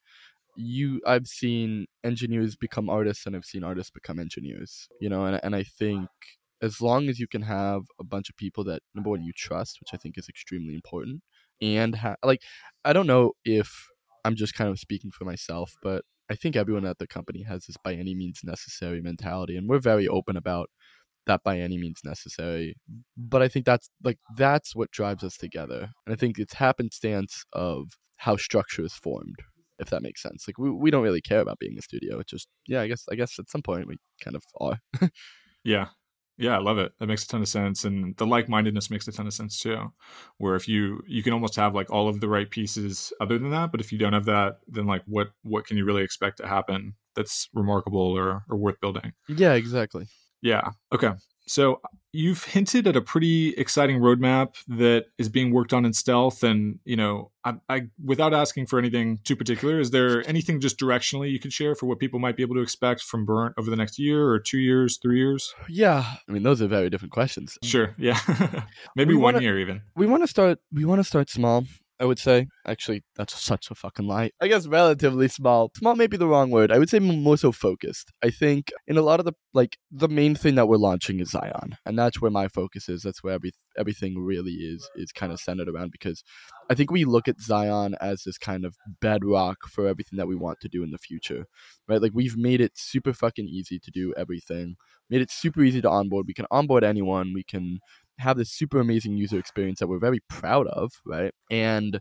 you 0.60 1.00
I've 1.06 1.26
seen 1.26 1.86
engineers 2.04 2.56
become 2.56 2.88
artists 2.88 3.26
and 3.26 3.34
I've 3.34 3.44
seen 3.44 3.64
artists 3.64 3.90
become 3.90 4.18
engineers. 4.18 4.88
You 5.00 5.08
know, 5.08 5.24
and 5.24 5.40
and 5.42 5.56
I 5.56 5.64
think 5.64 6.08
as 6.62 6.80
long 6.80 7.08
as 7.08 7.18
you 7.18 7.26
can 7.26 7.42
have 7.42 7.82
a 7.98 8.04
bunch 8.04 8.28
of 8.28 8.36
people 8.36 8.64
that 8.64 8.82
number 8.94 9.10
one 9.10 9.22
you 9.22 9.32
trust, 9.34 9.78
which 9.80 9.90
I 9.94 9.96
think 9.96 10.18
is 10.18 10.28
extremely 10.28 10.74
important, 10.74 11.22
and 11.60 11.96
ha- 11.96 12.16
like 12.22 12.42
I 12.84 12.92
don't 12.92 13.06
know 13.06 13.32
if 13.44 13.86
I'm 14.24 14.36
just 14.36 14.54
kind 14.54 14.70
of 14.70 14.78
speaking 14.78 15.10
for 15.10 15.24
myself, 15.24 15.72
but 15.82 16.04
I 16.30 16.34
think 16.36 16.54
everyone 16.54 16.84
at 16.84 16.98
the 16.98 17.06
company 17.06 17.42
has 17.44 17.66
this 17.66 17.76
by 17.82 17.94
any 17.94 18.14
means 18.14 18.40
necessary 18.44 19.00
mentality, 19.00 19.56
and 19.56 19.68
we're 19.68 19.80
very 19.80 20.06
open 20.06 20.36
about 20.36 20.70
that 21.26 21.42
by 21.42 21.58
any 21.58 21.78
means 21.78 22.00
necessary. 22.04 22.74
But 23.16 23.42
I 23.42 23.48
think 23.48 23.64
that's 23.66 23.90
like 24.04 24.18
that's 24.36 24.74
what 24.76 24.90
drives 24.90 25.24
us 25.24 25.36
together, 25.36 25.90
and 26.06 26.12
I 26.12 26.16
think 26.16 26.38
it's 26.38 26.54
happenstance 26.54 27.44
of 27.52 27.92
how 28.18 28.36
structure 28.36 28.84
is 28.84 28.92
formed, 28.92 29.38
if 29.80 29.90
that 29.90 30.02
makes 30.02 30.22
sense. 30.22 30.44
Like 30.46 30.58
we, 30.58 30.70
we 30.70 30.90
don't 30.90 31.02
really 31.02 31.20
care 31.20 31.40
about 31.40 31.58
being 31.58 31.76
a 31.78 31.82
studio. 31.82 32.18
It's 32.20 32.30
just 32.30 32.48
yeah, 32.66 32.82
I 32.82 32.88
guess 32.88 33.04
I 33.10 33.14
guess 33.14 33.38
at 33.38 33.50
some 33.50 33.62
point 33.62 33.86
we 33.86 33.96
kind 34.22 34.36
of 34.36 34.42
are. 34.60 34.78
yeah. 35.64 35.88
Yeah, 36.38 36.56
I 36.56 36.58
love 36.58 36.78
it. 36.78 36.92
That 36.98 37.06
makes 37.06 37.24
a 37.24 37.28
ton 37.28 37.42
of 37.42 37.48
sense. 37.48 37.84
And 37.84 38.16
the 38.16 38.26
like 38.26 38.48
mindedness 38.48 38.90
makes 38.90 39.06
a 39.06 39.12
ton 39.12 39.26
of 39.26 39.34
sense 39.34 39.58
too. 39.60 39.92
Where 40.38 40.54
if 40.54 40.66
you 40.66 41.02
you 41.06 41.22
can 41.22 41.34
almost 41.34 41.56
have 41.56 41.74
like 41.74 41.90
all 41.90 42.08
of 42.08 42.20
the 42.20 42.28
right 42.28 42.50
pieces 42.50 43.12
other 43.20 43.38
than 43.38 43.50
that, 43.50 43.70
but 43.70 43.80
if 43.80 43.92
you 43.92 43.98
don't 43.98 44.14
have 44.14 44.24
that, 44.24 44.60
then 44.66 44.86
like 44.86 45.02
what 45.06 45.28
what 45.42 45.66
can 45.66 45.76
you 45.76 45.84
really 45.84 46.02
expect 46.02 46.38
to 46.38 46.48
happen 46.48 46.94
that's 47.14 47.48
remarkable 47.52 48.00
or, 48.16 48.44
or 48.48 48.56
worth 48.56 48.80
building? 48.80 49.12
Yeah, 49.28 49.52
exactly. 49.52 50.06
Yeah. 50.40 50.70
Okay. 50.92 51.10
So 51.50 51.80
you've 52.12 52.44
hinted 52.44 52.86
at 52.86 52.94
a 52.94 53.00
pretty 53.00 53.48
exciting 53.56 53.98
roadmap 53.98 54.54
that 54.68 55.06
is 55.18 55.28
being 55.28 55.52
worked 55.52 55.72
on 55.72 55.84
in 55.84 55.92
stealth, 55.92 56.44
and 56.44 56.78
you 56.84 56.94
know, 56.94 57.32
I, 57.44 57.54
I, 57.68 57.82
without 58.04 58.32
asking 58.32 58.66
for 58.66 58.78
anything 58.78 59.18
too 59.24 59.34
particular, 59.34 59.80
is 59.80 59.90
there 59.90 60.26
anything 60.28 60.60
just 60.60 60.78
directionally 60.78 61.32
you 61.32 61.40
could 61.40 61.52
share 61.52 61.74
for 61.74 61.86
what 61.86 61.98
people 61.98 62.20
might 62.20 62.36
be 62.36 62.44
able 62.44 62.54
to 62.54 62.60
expect 62.60 63.02
from 63.02 63.24
Burnt 63.24 63.54
over 63.58 63.68
the 63.68 63.74
next 63.74 63.98
year 63.98 64.28
or 64.28 64.38
two 64.38 64.58
years, 64.58 64.96
three 65.02 65.18
years? 65.18 65.52
Yeah, 65.68 66.04
I 66.28 66.30
mean, 66.30 66.44
those 66.44 66.62
are 66.62 66.68
very 66.68 66.88
different 66.88 67.10
questions. 67.10 67.58
Sure. 67.64 67.96
Yeah, 67.98 68.20
maybe 68.94 69.14
we 69.14 69.20
one 69.20 69.34
wanna, 69.34 69.42
year 69.42 69.58
even. 69.58 69.82
We 69.96 70.06
want 70.06 70.22
to 70.22 70.28
start. 70.28 70.60
We 70.72 70.84
want 70.84 71.00
to 71.00 71.04
start 71.04 71.30
small. 71.30 71.64
I 72.00 72.06
would 72.06 72.18
say. 72.18 72.46
Actually, 72.66 73.02
that's 73.14 73.38
such 73.38 73.70
a 73.70 73.74
fucking 73.74 74.06
lie. 74.06 74.30
I 74.40 74.48
guess 74.48 74.66
relatively 74.66 75.28
small. 75.28 75.70
Small 75.76 75.94
may 75.94 76.06
be 76.06 76.16
the 76.16 76.26
wrong 76.26 76.50
word. 76.50 76.72
I 76.72 76.78
would 76.78 76.88
say 76.88 76.98
more 76.98 77.36
so 77.36 77.52
focused. 77.52 78.10
I 78.24 78.30
think 78.30 78.72
in 78.88 78.96
a 78.96 79.02
lot 79.02 79.20
of 79.20 79.26
the 79.26 79.34
like 79.52 79.76
the 79.90 80.08
main 80.08 80.34
thing 80.34 80.54
that 80.54 80.66
we're 80.66 80.78
launching 80.78 81.20
is 81.20 81.32
XION, 81.32 81.76
and 81.84 81.98
that's 81.98 82.20
where 82.20 82.30
my 82.30 82.48
focus 82.48 82.88
is. 82.88 83.02
That's 83.02 83.22
where 83.22 83.34
every 83.34 83.52
everything 83.76 84.18
really 84.18 84.52
is 84.52 84.88
is 84.96 85.12
kind 85.12 85.30
of 85.30 85.40
centered 85.40 85.68
around 85.68 85.92
because 85.92 86.24
I 86.70 86.74
think 86.74 86.90
we 86.90 87.04
look 87.04 87.28
at 87.28 87.38
XION 87.38 87.94
as 88.00 88.22
this 88.24 88.38
kind 88.38 88.64
of 88.64 88.76
bedrock 89.00 89.66
for 89.68 89.86
everything 89.86 90.16
that 90.16 90.28
we 90.28 90.36
want 90.36 90.60
to 90.60 90.68
do 90.68 90.82
in 90.82 90.92
the 90.92 90.98
future, 90.98 91.44
right? 91.86 92.00
Like 92.00 92.12
we've 92.14 92.36
made 92.36 92.62
it 92.62 92.72
super 92.76 93.12
fucking 93.12 93.46
easy 93.46 93.78
to 93.78 93.90
do 93.90 94.14
everything. 94.16 94.76
Made 95.10 95.20
it 95.20 95.30
super 95.30 95.62
easy 95.62 95.82
to 95.82 95.90
onboard. 95.90 96.26
We 96.26 96.34
can 96.34 96.46
onboard 96.50 96.84
anyone. 96.84 97.32
We 97.34 97.42
can 97.42 97.80
have 98.20 98.36
this 98.36 98.50
super 98.50 98.78
amazing 98.78 99.16
user 99.16 99.38
experience 99.38 99.80
that 99.80 99.88
we're 99.88 99.98
very 99.98 100.20
proud 100.28 100.66
of, 100.68 100.92
right? 101.04 101.32
And 101.50 102.00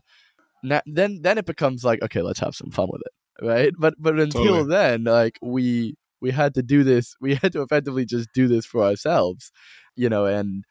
na- 0.62 0.82
then 0.86 1.20
then 1.22 1.38
it 1.38 1.46
becomes 1.46 1.84
like, 1.84 2.02
okay, 2.02 2.22
let's 2.22 2.40
have 2.40 2.54
some 2.54 2.70
fun 2.70 2.88
with 2.90 3.02
it, 3.04 3.44
right? 3.46 3.72
But 3.78 3.94
but 3.98 4.18
until 4.18 4.44
totally. 4.44 4.68
then, 4.68 5.04
like 5.04 5.38
we 5.42 5.96
we 6.20 6.30
had 6.30 6.54
to 6.54 6.62
do 6.62 6.84
this, 6.84 7.14
we 7.20 7.34
had 7.36 7.52
to 7.52 7.62
effectively 7.62 8.04
just 8.04 8.28
do 8.34 8.48
this 8.48 8.66
for 8.66 8.84
ourselves, 8.84 9.50
you 9.96 10.08
know, 10.08 10.26
and 10.26 10.64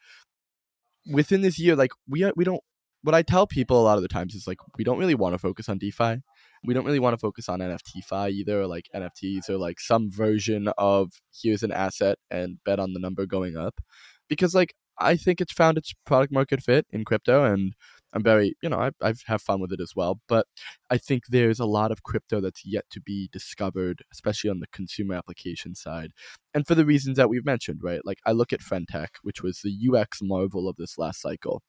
within 1.10 1.42
this 1.42 1.58
year, 1.58 1.76
like 1.76 1.92
we 2.08 2.30
we 2.36 2.44
don't. 2.44 2.62
What 3.02 3.14
I 3.14 3.22
tell 3.22 3.46
people 3.46 3.80
a 3.80 3.84
lot 3.84 3.96
of 3.96 4.02
the 4.02 4.08
times 4.08 4.34
is 4.34 4.46
like 4.46 4.58
we 4.76 4.84
don't 4.84 4.98
really 4.98 5.14
want 5.14 5.32
to 5.32 5.38
focus 5.38 5.70
on 5.70 5.78
DeFi. 5.78 6.20
We 6.62 6.74
don't 6.74 6.84
really 6.84 6.98
want 6.98 7.14
to 7.14 7.18
focus 7.18 7.48
on 7.48 7.60
NFT 7.60 8.04
fi 8.04 8.28
either, 8.28 8.60
or 8.60 8.66
like 8.66 8.84
NFTs 8.94 9.48
or 9.48 9.56
like 9.56 9.80
some 9.80 10.10
version 10.10 10.68
of 10.76 11.10
here's 11.32 11.62
an 11.62 11.72
asset 11.72 12.18
and 12.30 12.58
bet 12.66 12.78
on 12.78 12.92
the 12.92 13.00
number 13.00 13.24
going 13.24 13.56
up, 13.56 13.80
because 14.28 14.54
like 14.54 14.74
I 15.00 15.16
think 15.16 15.40
it's 15.40 15.52
found 15.52 15.78
its 15.78 15.92
product 16.04 16.32
market 16.32 16.62
fit 16.62 16.86
in 16.90 17.04
crypto 17.04 17.44
and 17.44 17.74
I'm 18.12 18.22
very, 18.22 18.56
you 18.62 18.68
know, 18.68 18.78
I, 18.78 18.90
I've 19.00 19.22
fun 19.40 19.60
with 19.60 19.72
it 19.72 19.80
as 19.80 19.92
well. 19.94 20.20
But 20.28 20.46
I 20.90 20.98
think 20.98 21.24
there's 21.28 21.60
a 21.60 21.64
lot 21.64 21.92
of 21.92 22.02
crypto 22.02 22.40
that's 22.40 22.64
yet 22.64 22.84
to 22.90 23.00
be 23.00 23.28
discovered, 23.32 24.02
especially 24.12 24.50
on 24.50 24.60
the 24.60 24.66
consumer 24.72 25.14
application 25.14 25.74
side. 25.74 26.10
And 26.52 26.66
for 26.66 26.74
the 26.74 26.84
reasons 26.84 27.16
that 27.16 27.28
we've 27.28 27.44
mentioned, 27.44 27.80
right? 27.82 28.00
Like 28.04 28.18
I 28.26 28.32
look 28.32 28.52
at 28.52 28.60
Friendtech, 28.60 29.08
which 29.22 29.42
was 29.42 29.60
the 29.60 29.76
UX 29.92 30.18
marvel 30.22 30.68
of 30.68 30.76
this 30.76 30.98
last 30.98 31.20
cycle. 31.20 31.62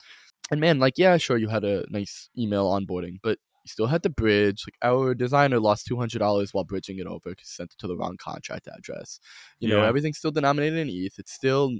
And 0.49 0.59
man, 0.59 0.79
like, 0.79 0.97
yeah, 0.97 1.17
sure, 1.17 1.37
you 1.37 1.49
had 1.49 1.63
a 1.63 1.85
nice 1.89 2.29
email 2.37 2.67
onboarding, 2.67 3.17
but 3.21 3.37
you 3.63 3.69
still 3.69 3.87
had 3.87 4.03
the 4.03 4.09
bridge. 4.09 4.63
Like 4.67 4.77
our 4.81 5.13
designer 5.13 5.59
lost 5.59 5.85
two 5.85 5.97
hundred 5.97 6.19
dollars 6.19 6.53
while 6.53 6.63
bridging 6.63 6.99
it 6.99 7.07
over 7.07 7.29
because 7.29 7.49
he 7.49 7.53
sent 7.53 7.73
it 7.73 7.77
to 7.79 7.87
the 7.87 7.97
wrong 7.97 8.17
contract 8.17 8.67
address. 8.67 9.19
You 9.59 9.69
yeah. 9.69 9.75
know, 9.75 9.83
everything's 9.83 10.17
still 10.17 10.31
denominated 10.31 10.79
in 10.79 10.89
ETH. 10.89 11.17
It's 11.17 11.33
still 11.33 11.71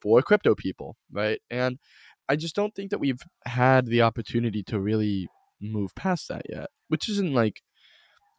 for 0.00 0.22
crypto 0.22 0.54
people, 0.54 0.96
right? 1.12 1.40
And 1.50 1.78
I 2.28 2.36
just 2.36 2.54
don't 2.54 2.74
think 2.74 2.90
that 2.90 3.00
we've 3.00 3.22
had 3.44 3.86
the 3.86 4.02
opportunity 4.02 4.62
to 4.64 4.80
really 4.80 5.28
move 5.60 5.94
past 5.94 6.28
that 6.28 6.42
yet, 6.48 6.68
which 6.88 7.08
isn't 7.08 7.34
like 7.34 7.62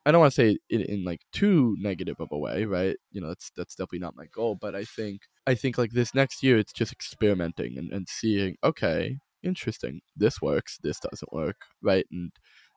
I 0.06 0.12
don't 0.12 0.22
want 0.22 0.34
to 0.34 0.36
say 0.36 0.58
it 0.70 0.90
in 0.90 1.04
like 1.04 1.22
too 1.32 1.76
negative 1.80 2.16
of 2.20 2.30
a 2.32 2.38
way, 2.38 2.66
right? 2.66 2.98
You 3.12 3.22
know, 3.22 3.28
that's 3.28 3.52
that's 3.56 3.76
definitely 3.76 4.00
not 4.00 4.16
my 4.16 4.26
goal, 4.34 4.58
but 4.60 4.76
I 4.76 4.84
think 4.84 5.22
I 5.46 5.54
think 5.56 5.78
like 5.78 5.92
this 5.92 6.16
next 6.16 6.42
year 6.42 6.58
it's 6.58 6.74
just 6.74 6.92
experimenting 6.92 7.78
and, 7.78 7.92
and 7.92 8.08
seeing, 8.10 8.56
okay, 8.64 9.18
interesting. 9.44 10.02
This 10.16 10.42
works, 10.42 10.80
this 10.82 11.00
doesn't 11.00 11.34
work, 11.34 11.58
right? 11.82 12.06
And 12.12 12.32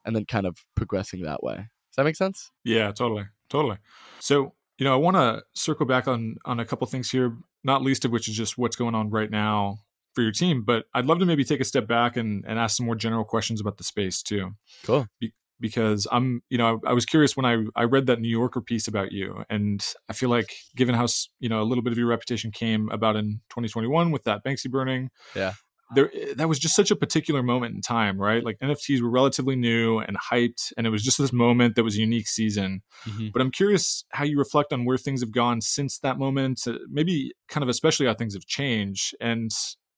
and 0.04 0.14
then 0.14 0.24
kind 0.24 0.46
of 0.46 0.58
progressing 0.74 1.22
that 1.22 1.42
way. 1.42 1.56
Does 1.56 1.96
that 1.96 2.04
make 2.04 2.16
sense? 2.16 2.50
Yeah, 2.64 2.90
totally. 2.92 3.26
Totally. 3.48 3.78
So, 4.18 4.54
you 4.78 4.84
know, 4.84 4.92
I 4.92 4.96
want 4.96 5.16
to 5.16 5.42
circle 5.54 5.86
back 5.86 6.08
on 6.08 6.36
on 6.44 6.58
a 6.60 6.64
couple 6.64 6.86
things 6.86 7.10
here, 7.10 7.36
not 7.62 7.82
least 7.82 8.04
of 8.04 8.10
which 8.10 8.28
is 8.28 8.36
just 8.36 8.58
what's 8.58 8.76
going 8.76 8.94
on 8.94 9.10
right 9.10 9.30
now 9.30 9.78
for 10.14 10.22
your 10.22 10.32
team. 10.32 10.64
But 10.64 10.86
I'd 10.92 11.06
love 11.06 11.18
to 11.20 11.26
maybe 11.26 11.44
take 11.44 11.60
a 11.60 11.64
step 11.64 11.86
back 11.86 12.16
and, 12.16 12.44
and 12.46 12.58
ask 12.58 12.76
some 12.76 12.86
more 12.86 12.96
general 12.96 13.24
questions 13.24 13.60
about 13.60 13.78
the 13.78 13.84
space 13.84 14.22
too. 14.22 14.52
Cool. 14.84 15.06
Be- 15.20 15.34
because 15.60 16.08
I'm, 16.10 16.42
you 16.50 16.58
know, 16.58 16.80
I, 16.84 16.90
I, 16.90 16.92
was 16.92 17.06
curious 17.06 17.36
when 17.36 17.46
I, 17.46 17.64
I 17.76 17.84
read 17.84 18.06
that 18.06 18.20
New 18.20 18.28
Yorker 18.28 18.60
piece 18.60 18.88
about 18.88 19.12
you. 19.12 19.44
And 19.48 19.86
I 20.08 20.12
feel 20.12 20.28
like 20.28 20.52
given 20.74 20.96
how, 20.96 21.06
you 21.38 21.48
know, 21.48 21.62
a 21.62 21.64
little 21.64 21.82
bit 21.82 21.92
of 21.92 21.96
your 21.96 22.08
reputation 22.08 22.50
came 22.50 22.88
about 22.90 23.14
in 23.14 23.40
2021 23.50 24.10
with 24.10 24.24
that 24.24 24.44
Banksy 24.44 24.68
burning. 24.68 25.10
Yeah 25.34 25.52
there 25.94 26.10
that 26.36 26.48
was 26.48 26.58
just 26.58 26.74
such 26.74 26.90
a 26.90 26.96
particular 26.96 27.42
moment 27.42 27.74
in 27.74 27.80
time, 27.80 28.20
right? 28.20 28.44
Like 28.44 28.58
NFTs 28.60 29.00
were 29.02 29.10
relatively 29.10 29.56
new 29.56 29.98
and 29.98 30.16
hyped, 30.18 30.72
and 30.76 30.86
it 30.86 30.90
was 30.90 31.02
just 31.02 31.18
this 31.18 31.32
moment 31.32 31.76
that 31.76 31.84
was 31.84 31.96
a 31.96 32.00
unique 32.00 32.28
season. 32.28 32.82
Mm-hmm. 33.04 33.28
But 33.32 33.42
I'm 33.42 33.50
curious 33.50 34.04
how 34.10 34.24
you 34.24 34.38
reflect 34.38 34.72
on 34.72 34.84
where 34.84 34.96
things 34.96 35.20
have 35.20 35.32
gone 35.32 35.60
since 35.60 35.98
that 36.00 36.18
moment, 36.18 36.62
uh, 36.66 36.78
maybe 36.88 37.32
kind 37.48 37.62
of 37.62 37.68
especially 37.68 38.06
how 38.06 38.14
things 38.14 38.34
have 38.34 38.46
changed, 38.46 39.14
and 39.20 39.50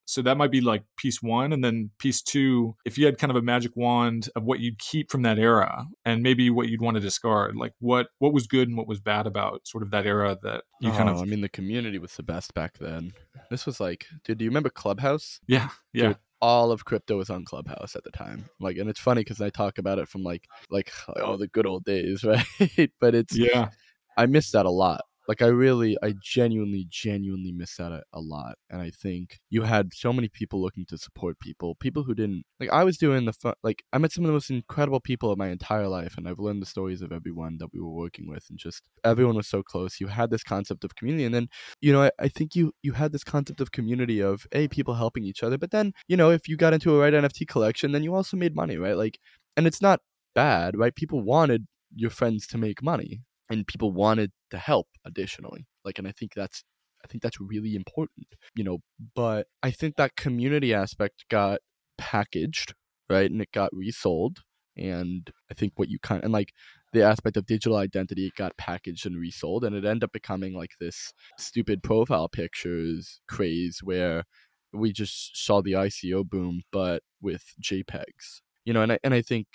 so 0.06 0.22
that 0.22 0.36
might 0.36 0.52
be 0.52 0.60
like 0.60 0.84
piece 0.96 1.20
one. 1.20 1.52
And 1.52 1.62
then 1.62 1.90
piece 1.98 2.22
two, 2.22 2.76
if 2.84 2.96
you 2.96 3.06
had 3.06 3.18
kind 3.18 3.30
of 3.30 3.36
a 3.36 3.42
magic 3.42 3.72
wand 3.75 4.28
of 4.36 4.44
what 4.44 4.60
you'd 4.60 4.78
keep 4.78 5.10
from 5.10 5.22
that 5.22 5.38
era 5.38 5.84
and 6.04 6.22
maybe 6.22 6.48
what 6.48 6.68
you'd 6.68 6.80
want 6.80 6.94
to 6.94 7.00
discard, 7.00 7.56
like 7.56 7.72
what 7.80 8.06
what 8.18 8.32
was 8.32 8.46
good 8.46 8.68
and 8.68 8.76
what 8.76 8.86
was 8.86 9.00
bad 9.00 9.26
about 9.26 9.66
sort 9.66 9.82
of 9.82 9.90
that 9.90 10.06
era 10.06 10.38
that 10.42 10.62
you 10.80 10.90
oh, 10.90 10.96
kind 10.96 11.08
of 11.08 11.16
oh, 11.18 11.22
I 11.22 11.25
mean 11.25 11.40
the 11.40 11.48
community 11.48 11.98
was 11.98 12.14
the 12.14 12.22
best 12.22 12.54
back 12.54 12.78
then. 12.78 13.12
This 13.50 13.66
was 13.66 13.80
like 13.80 14.06
dude, 14.25 14.38
do 14.38 14.44
you 14.44 14.50
remember 14.50 14.70
Clubhouse? 14.70 15.40
Yeah. 15.46 15.70
Yeah. 15.92 16.08
Dude, 16.08 16.16
all 16.40 16.70
of 16.70 16.84
crypto 16.84 17.16
was 17.16 17.30
on 17.30 17.44
Clubhouse 17.44 17.96
at 17.96 18.04
the 18.04 18.10
time. 18.10 18.48
Like, 18.60 18.76
and 18.76 18.90
it's 18.90 19.00
funny 19.00 19.22
because 19.22 19.40
I 19.40 19.50
talk 19.50 19.78
about 19.78 19.98
it 19.98 20.08
from 20.08 20.22
like, 20.22 20.46
like, 20.70 20.92
oh, 21.16 21.36
the 21.36 21.48
good 21.48 21.66
old 21.66 21.84
days, 21.84 22.25
right? 22.25 22.90
but 23.00 23.14
it's 23.14 23.36
yeah, 23.36 23.70
I 24.16 24.26
miss 24.26 24.50
that 24.52 24.66
a 24.66 24.71
lot. 24.71 25.02
Like 25.28 25.43
I 25.43 25.47
really, 25.47 25.97
I 26.02 26.15
genuinely, 26.21 26.86
genuinely 26.89 27.52
miss 27.52 27.76
that 27.76 27.93
a, 27.93 28.02
a, 28.12 28.21
lot. 28.21 28.56
And 28.71 28.80
I 28.80 28.91
think 28.91 29.41
you 29.50 29.62
had 29.62 29.93
so 29.93 30.12
many 30.12 30.28
people 30.28 30.62
looking 30.62 30.86
to 30.86 30.99
support 30.99 31.39
people, 31.41 31.75
people 31.76 32.04
who 32.04 32.15
didn't 32.15 32.45
like. 32.60 32.71
I 32.71 32.84
was 32.84 32.97
doing 32.97 33.25
the 33.25 33.32
fun, 33.32 33.54
like 33.62 33.82
I 33.93 33.99
met 33.99 34.12
some 34.12 34.25
of 34.25 34.28
the 34.28 34.32
most 34.32 34.50
incredible 34.50 35.00
people 35.00 35.30
of 35.30 35.39
my 35.39 35.49
entire 35.49 35.89
life, 35.89 36.15
and 36.17 36.28
I've 36.28 36.39
learned 36.39 36.62
the 36.62 36.67
stories 36.67 37.02
of 37.02 37.12
everyone 37.12 37.58
that 37.58 37.73
we 37.73 37.80
were 37.80 37.91
working 37.91 38.28
with, 38.28 38.47
and 38.50 38.58
just 38.58 38.82
everyone 39.04 39.36
was 39.36 39.49
so 39.49 39.62
close. 39.62 40.00
You 40.00 40.08
had 40.08 40.30
this 40.30 40.43
concept 40.45 40.84
of 40.84 40.95
community, 40.95 41.25
and 41.25 41.34
then 41.34 41.49
you 41.80 41.93
know, 41.93 42.04
I, 42.04 42.10
I 42.21 42.28
think 42.28 42.54
you 42.54 42.73
you 42.82 42.93
had 42.93 43.12
this 43.12 43.25
concept 43.25 43.60
of 43.60 43.73
community 43.73 44.21
of 44.21 44.47
a 44.52 44.69
people 44.69 44.95
helping 44.95 45.25
each 45.25 45.43
other. 45.43 45.58
But 45.58 45.71
then 45.73 45.93
you 46.08 46.17
know, 46.17 46.30
if 46.30 46.49
you 46.49 46.56
got 46.56 46.75
into 46.75 46.95
a 46.95 46.99
right 47.00 47.12
NFT 47.12 47.49
collection, 47.49 47.93
then 47.93 48.04
you 48.04 48.15
also 48.15 48.36
made 48.36 48.54
money, 48.54 48.76
right? 48.76 48.97
Like, 48.97 49.19
and 49.56 49.67
it's 49.67 49.82
not 49.82 50.00
bad, 50.34 50.76
right? 50.76 50.95
People 50.95 51.23
wanted 51.23 51.67
your 51.95 52.10
friends 52.10 52.47
to 52.49 52.58
make 52.58 52.82
money 52.82 53.23
and 53.50 53.67
people 53.67 53.93
wanted 53.93 54.30
to 54.50 54.59
help 54.59 54.89
additionally 55.04 55.67
like 55.85 55.99
and 55.99 56.09
i 56.09 56.13
think 56.13 56.32
that's 56.35 56.65
i 57.04 57.09
think 57.09 57.23
that's 57.23 57.41
really 57.41 57.75
important 57.75 58.26
you 58.54 58.65
know 58.65 58.78
but 59.15 59.47
i 59.63 59.71
think 59.71 59.97
that 59.97 60.17
community 60.17 60.73
aspect 60.75 61.25
got 61.30 61.61
packaged 61.99 62.75
right 63.09 63.30
and 63.30 63.41
it 63.41 63.52
got 63.52 63.71
resold 63.73 64.39
and 64.76 65.30
i 65.50 65.54
think 65.54 65.73
what 65.76 65.89
you 65.89 65.99
kind 65.99 66.19
of 66.19 66.25
and 66.25 66.32
like 66.32 66.52
the 66.93 67.02
aspect 67.02 67.37
of 67.37 67.47
digital 67.47 67.76
identity 67.76 68.32
got 68.37 68.56
packaged 68.56 69.06
and 69.06 69.19
resold 69.19 69.65
and 69.65 69.75
it 69.75 69.85
ended 69.85 70.04
up 70.04 70.13
becoming 70.13 70.54
like 70.54 70.73
this 70.80 71.13
stupid 71.39 71.82
profile 71.82 72.28
pictures 72.28 73.21
craze 73.28 73.80
where 73.82 74.25
we 74.73 74.93
just 74.93 75.37
saw 75.37 75.61
the 75.61 75.73
ICO 75.73 76.26
boom 76.28 76.63
but 76.73 77.02
with 77.21 77.43
JPEGs 77.63 78.41
you 78.65 78.73
know 78.73 78.82
and 78.82 78.93
I, 78.93 78.99
and 79.02 79.15
I 79.15 79.23
think 79.23 79.47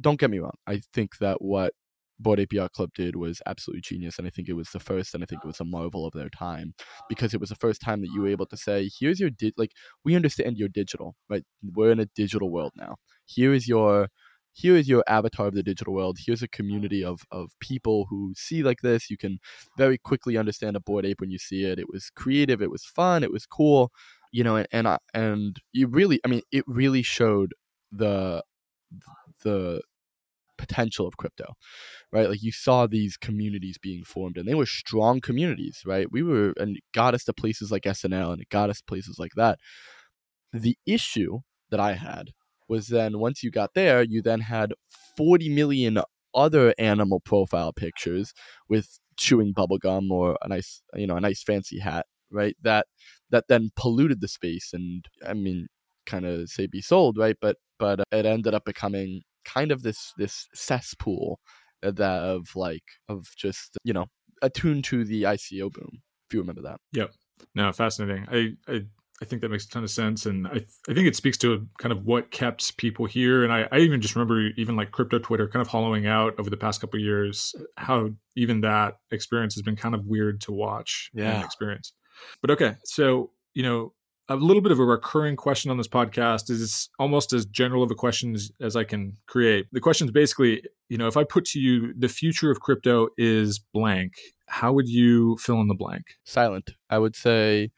don't 0.00 0.18
get 0.18 0.30
me 0.30 0.38
wrong 0.38 0.56
I 0.66 0.80
think 0.92 1.18
that 1.18 1.42
what 1.42 1.74
Ape 2.38 2.52
Yacht 2.52 2.72
Club 2.72 2.90
did 2.94 3.16
was 3.16 3.40
absolutely 3.46 3.82
genius, 3.82 4.18
and 4.18 4.26
I 4.26 4.30
think 4.30 4.48
it 4.48 4.54
was 4.54 4.70
the 4.70 4.80
first, 4.80 5.14
and 5.14 5.22
I 5.22 5.26
think 5.26 5.42
it 5.44 5.46
was 5.46 5.60
a 5.60 5.64
marvel 5.64 6.06
of 6.06 6.12
their 6.14 6.28
time 6.30 6.74
because 7.08 7.34
it 7.34 7.40
was 7.40 7.50
the 7.50 7.56
first 7.56 7.80
time 7.80 8.00
that 8.02 8.10
you 8.12 8.20
were 8.22 8.28
able 8.28 8.46
to 8.46 8.56
say, 8.56 8.88
"Here's 8.98 9.20
your 9.20 9.30
di- 9.30 9.54
like 9.56 9.72
we 10.04 10.14
understand 10.16 10.58
you're 10.58 10.68
digital, 10.68 11.16
right? 11.28 11.44
We're 11.62 11.92
in 11.92 12.00
a 12.00 12.06
digital 12.06 12.50
world 12.50 12.72
now. 12.76 12.96
Here 13.26 13.52
is 13.54 13.68
your." 13.68 14.08
Here 14.52 14.74
is 14.76 14.88
your 14.88 15.04
avatar 15.06 15.46
of 15.46 15.54
the 15.54 15.62
digital 15.62 15.94
world. 15.94 16.18
Here's 16.26 16.42
a 16.42 16.48
community 16.48 17.04
of, 17.04 17.20
of 17.30 17.52
people 17.60 18.06
who 18.10 18.32
see 18.36 18.64
like 18.64 18.80
this. 18.82 19.08
You 19.08 19.16
can 19.16 19.38
very 19.78 19.96
quickly 19.96 20.36
understand 20.36 20.74
a 20.76 20.80
bored 20.80 21.06
ape 21.06 21.20
when 21.20 21.30
you 21.30 21.38
see 21.38 21.64
it. 21.64 21.78
It 21.78 21.88
was 21.88 22.10
creative. 22.16 22.60
It 22.60 22.70
was 22.70 22.84
fun. 22.84 23.22
It 23.22 23.30
was 23.32 23.46
cool. 23.46 23.92
You 24.32 24.42
know, 24.44 24.56
and 24.56 24.66
and, 24.72 24.98
and 25.14 25.56
you 25.72 25.86
really, 25.86 26.20
I 26.24 26.28
mean, 26.28 26.42
it 26.50 26.64
really 26.66 27.02
showed 27.02 27.54
the 27.92 28.42
the 29.42 29.82
potential 30.60 31.06
of 31.06 31.16
crypto, 31.16 31.54
right? 32.12 32.28
Like 32.28 32.42
you 32.42 32.52
saw 32.52 32.86
these 32.86 33.16
communities 33.16 33.78
being 33.78 34.04
formed 34.04 34.36
and 34.36 34.46
they 34.46 34.54
were 34.54 34.66
strong 34.66 35.20
communities, 35.22 35.82
right? 35.86 36.06
We 36.12 36.22
were, 36.22 36.52
and 36.58 36.78
got 36.92 37.14
us 37.14 37.24
to 37.24 37.32
places 37.32 37.72
like 37.72 37.84
SNL 37.84 38.32
and 38.32 38.42
it 38.42 38.50
got 38.50 38.68
us 38.68 38.82
places 38.82 39.18
like 39.18 39.32
that. 39.36 39.58
The 40.52 40.76
issue 40.86 41.38
that 41.70 41.80
I 41.80 41.94
had 41.94 42.32
was 42.68 42.88
then 42.88 43.18
once 43.18 43.42
you 43.42 43.50
got 43.50 43.70
there, 43.74 44.02
you 44.02 44.20
then 44.20 44.40
had 44.40 44.74
40 45.16 45.48
million 45.48 45.98
other 46.34 46.74
animal 46.78 47.20
profile 47.20 47.72
pictures 47.72 48.34
with 48.68 49.00
chewing 49.16 49.54
bubblegum 49.54 50.10
or 50.10 50.36
a 50.42 50.48
nice, 50.48 50.82
you 50.94 51.06
know, 51.06 51.16
a 51.16 51.20
nice 51.20 51.42
fancy 51.42 51.78
hat, 51.78 52.04
right? 52.30 52.54
That, 52.62 52.86
that 53.30 53.44
then 53.48 53.70
polluted 53.76 54.20
the 54.20 54.28
space 54.28 54.72
and 54.74 55.06
I 55.26 55.32
mean, 55.32 55.68
kind 56.04 56.26
of 56.26 56.50
say 56.50 56.66
be 56.66 56.82
sold, 56.82 57.16
right? 57.16 57.36
But, 57.40 57.56
but 57.78 58.00
it 58.12 58.26
ended 58.26 58.52
up 58.52 58.66
becoming 58.66 59.22
kind 59.44 59.72
of 59.72 59.82
this 59.82 60.12
this 60.16 60.46
cesspool 60.54 61.40
uh, 61.82 61.90
that 61.92 62.22
of 62.22 62.48
like 62.54 62.84
of 63.08 63.26
just 63.36 63.76
you 63.84 63.92
know 63.92 64.06
attuned 64.42 64.84
to 64.84 65.04
the 65.04 65.24
ICO 65.24 65.72
boom. 65.72 66.02
If 66.28 66.34
you 66.34 66.40
remember 66.40 66.62
that. 66.62 66.78
Yep. 66.92 67.12
No, 67.54 67.72
fascinating. 67.72 68.26
I 68.30 68.70
I, 68.70 68.80
I 69.22 69.26
think 69.26 69.42
that 69.42 69.50
makes 69.50 69.66
a 69.66 69.68
ton 69.68 69.84
of 69.84 69.90
sense, 69.90 70.26
and 70.26 70.46
I 70.46 70.64
I 70.88 70.94
think 70.94 71.06
it 71.06 71.16
speaks 71.16 71.36
to 71.38 71.66
kind 71.78 71.92
of 71.92 72.04
what 72.04 72.30
kept 72.30 72.76
people 72.76 73.06
here. 73.06 73.44
And 73.44 73.52
I, 73.52 73.68
I 73.70 73.78
even 73.78 74.00
just 74.00 74.14
remember 74.14 74.48
even 74.56 74.76
like 74.76 74.92
crypto 74.92 75.18
Twitter 75.18 75.48
kind 75.48 75.60
of 75.60 75.68
hollowing 75.68 76.06
out 76.06 76.34
over 76.38 76.50
the 76.50 76.56
past 76.56 76.80
couple 76.80 76.98
years. 77.00 77.54
How 77.76 78.10
even 78.36 78.62
that 78.62 78.94
experience 79.10 79.54
has 79.54 79.62
been 79.62 79.76
kind 79.76 79.94
of 79.94 80.06
weird 80.06 80.40
to 80.42 80.52
watch 80.52 81.10
yeah. 81.12 81.44
experience. 81.44 81.92
But 82.40 82.50
okay, 82.52 82.74
so 82.84 83.30
you 83.54 83.62
know 83.62 83.92
a 84.30 84.36
little 84.36 84.62
bit 84.62 84.70
of 84.70 84.78
a 84.78 84.84
recurring 84.84 85.34
question 85.34 85.72
on 85.72 85.76
this 85.76 85.88
podcast 85.88 86.50
is 86.50 86.88
almost 87.00 87.32
as 87.32 87.44
general 87.46 87.82
of 87.82 87.90
a 87.90 87.96
question 87.96 88.34
as, 88.36 88.52
as, 88.60 88.76
I 88.76 88.84
can 88.84 89.16
create. 89.26 89.66
The 89.72 89.80
question 89.80 90.06
is 90.06 90.12
basically, 90.12 90.62
you 90.88 90.96
know, 90.96 91.08
if 91.08 91.16
I 91.16 91.24
put 91.24 91.44
to 91.46 91.60
you 91.60 91.92
the 91.98 92.08
future 92.08 92.48
of 92.48 92.60
crypto 92.60 93.08
is 93.18 93.58
blank, 93.58 94.14
how 94.46 94.72
would 94.72 94.88
you 94.88 95.36
fill 95.38 95.60
in 95.60 95.66
the 95.66 95.74
blank? 95.74 96.14
Silent. 96.24 96.70
I 96.88 96.98
would 96.98 97.16
say 97.16 97.72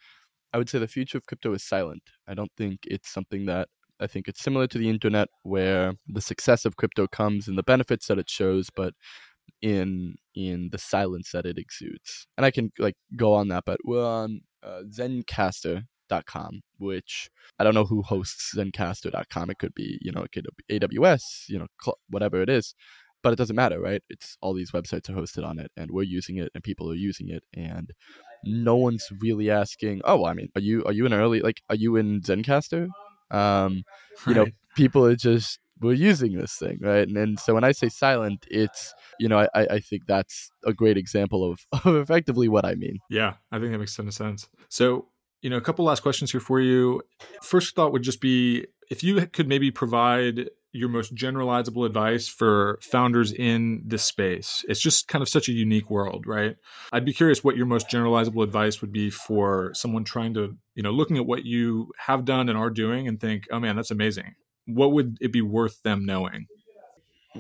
I 0.53 0.59
would 0.59 0.69
say 0.69 0.79
the 0.79 0.87
future 0.87 1.17
of 1.17 1.25
crypto 1.25 1.55
is 1.55 1.65
silent. 1.65 2.03
I 2.29 2.35
don't 2.35 2.53
think 2.59 2.81
it's 2.85 3.09
something 3.09 3.47
that 3.47 3.69
I 3.99 4.07
think 4.07 4.29
it's 4.29 4.43
similar 4.43 4.67
to 4.67 4.79
the 4.79 4.91
internet 4.91 5.29
where 5.45 5.95
the 6.07 6.21
success 6.21 6.67
of 6.67 6.77
crypto 6.77 7.07
comes 7.07 7.49
in 7.49 7.57
the 7.57 7.63
benefits 7.63 8.09
that 8.09 8.19
it 8.19 8.29
shows, 8.29 8.69
but 8.69 8.93
in 9.63 10.17
in 10.35 10.69
the 10.71 10.79
silence 10.79 11.31
that 11.33 11.47
it 11.47 11.57
exudes. 11.57 12.27
And 12.37 12.45
I 12.45 12.51
can 12.51 12.73
like 12.79 12.97
go 13.17 13.33
on 13.33 13.49
that, 13.49 13.65
but 13.65 13.79
we're 13.85 14.05
on 14.05 14.43
uh, 14.63 14.83
Zencastr 14.91 15.85
Zencastr.com, 16.13 16.63
which 16.79 17.31
I 17.59 17.65
don't 17.65 17.75
know 17.75 17.85
who 17.85 18.03
hosts 18.03 18.55
Zencastr.com. 18.57 19.51
It 19.51 19.59
could 19.59 19.75
be, 19.75 19.99
you 20.01 20.13
know, 20.13 20.23
it 20.23 20.33
could 20.33 20.47
be 20.69 20.79
AWS, 20.79 21.49
you 21.49 21.59
know, 21.59 21.67
whatever 22.09 22.43
it 22.43 22.49
is, 22.49 22.75
but 23.23 23.33
it 23.33 23.37
doesn't 23.37 23.57
matter, 23.57 23.81
right? 23.81 24.03
It's 24.09 24.37
all 24.41 24.55
these 24.55 24.73
websites 24.73 25.09
are 25.09 25.15
hosted 25.15 25.47
on 25.47 25.59
it, 25.59 25.71
and 25.77 25.91
we're 25.91 26.03
using 26.03 26.39
it, 26.39 26.51
and 26.55 26.63
people 26.63 26.91
are 26.91 26.97
using 26.97 27.29
it, 27.29 27.45
and 27.55 27.93
no 28.45 28.77
one's 28.77 29.09
really 29.21 29.51
asking. 29.51 30.03
Oh, 30.05 30.25
I 30.25 30.35
mean, 30.35 30.49
are 30.57 30.61
you 30.61 30.85
are 30.85 30.93
you 30.93 31.07
in 31.07 31.13
early 31.13 31.41
like 31.41 31.63
are 31.69 31.77
you 31.77 31.97
in 31.97 32.21
Zencastr? 32.21 32.89
Um, 33.31 33.85
you 34.27 34.35
know, 34.35 34.47
people 34.77 35.07
are 35.07 35.17
just 35.17 35.59
we're 35.81 35.93
using 35.93 36.39
this 36.39 36.55
thing, 36.55 36.79
right? 36.81 37.07
And, 37.07 37.17
and 37.17 37.41
so 37.41 37.55
when 37.55 37.65
I 37.65 37.73
say 37.73 37.89
silent, 37.89 38.47
it's 38.51 38.95
you 39.19 39.29
know 39.29 39.47
I, 39.55 39.67
I 39.71 39.81
think 39.81 40.07
that's 40.07 40.51
a 40.65 40.73
great 40.73 40.97
example 40.97 41.51
of, 41.51 41.61
of 41.85 41.97
effectively 41.97 42.49
what 42.49 42.65
I 42.65 42.75
mean. 42.75 42.99
Yeah, 43.11 43.35
I 43.51 43.59
think 43.59 43.73
that 43.73 43.79
makes 43.79 43.95
a 43.95 43.97
ton 43.99 44.09
of 44.09 44.15
sense. 44.15 44.49
So 44.69 45.07
you 45.43 45.51
know, 45.51 45.57
a 45.57 45.61
couple 45.61 45.85
last 45.85 46.01
questions 46.01 46.31
here 46.31 46.41
for 46.41 46.61
you. 46.61 47.03
First 47.43 47.75
thought 47.75 47.93
would 47.93 48.03
just 48.03 48.21
be 48.21 48.67
if 48.91 49.03
you 49.03 49.27
could 49.27 49.49
maybe 49.49 49.71
provide 49.71 50.51
your 50.75 50.89
most 50.89 51.15
generalizable 51.15 51.85
advice 51.85 52.27
for 52.27 52.79
founders 52.81 53.31
in 53.31 53.83
this 53.85 54.03
space. 54.03 54.65
It's 54.69 54.81
just 54.81 55.07
kind 55.07 55.21
of 55.21 55.29
such 55.29 55.49
a 55.51 55.53
unique 55.53 55.91
world, 55.91 56.27
right? 56.27 56.57
I'd 56.93 57.05
be 57.05 57.13
curious 57.13 57.45
what 57.45 57.57
your 57.57 57.67
most 57.67 57.91
generalizable 57.91 58.43
advice 58.43 58.81
would 58.81 58.91
be 58.91 59.11
for 59.11 59.73
someone 59.75 60.05
trying 60.05 60.33
to, 60.35 60.57
you 60.75 60.83
know, 60.83 60.91
looking 60.91 61.19
at 61.19 61.27
what 61.27 61.45
you 61.45 61.93
have 61.99 62.25
done 62.25 62.49
and 62.49 62.57
are 62.57 62.71
doing 62.71 63.07
and 63.07 63.21
think, 63.21 63.49
"Oh 63.51 63.61
man, 63.61 63.77
that's 63.77 63.91
amazing." 63.91 64.35
what 64.67 64.93
would 64.93 65.19
it 65.21 65.33
be 65.33 65.43
worth 65.43 65.83
them 65.83 66.05
knowing? 66.05 66.47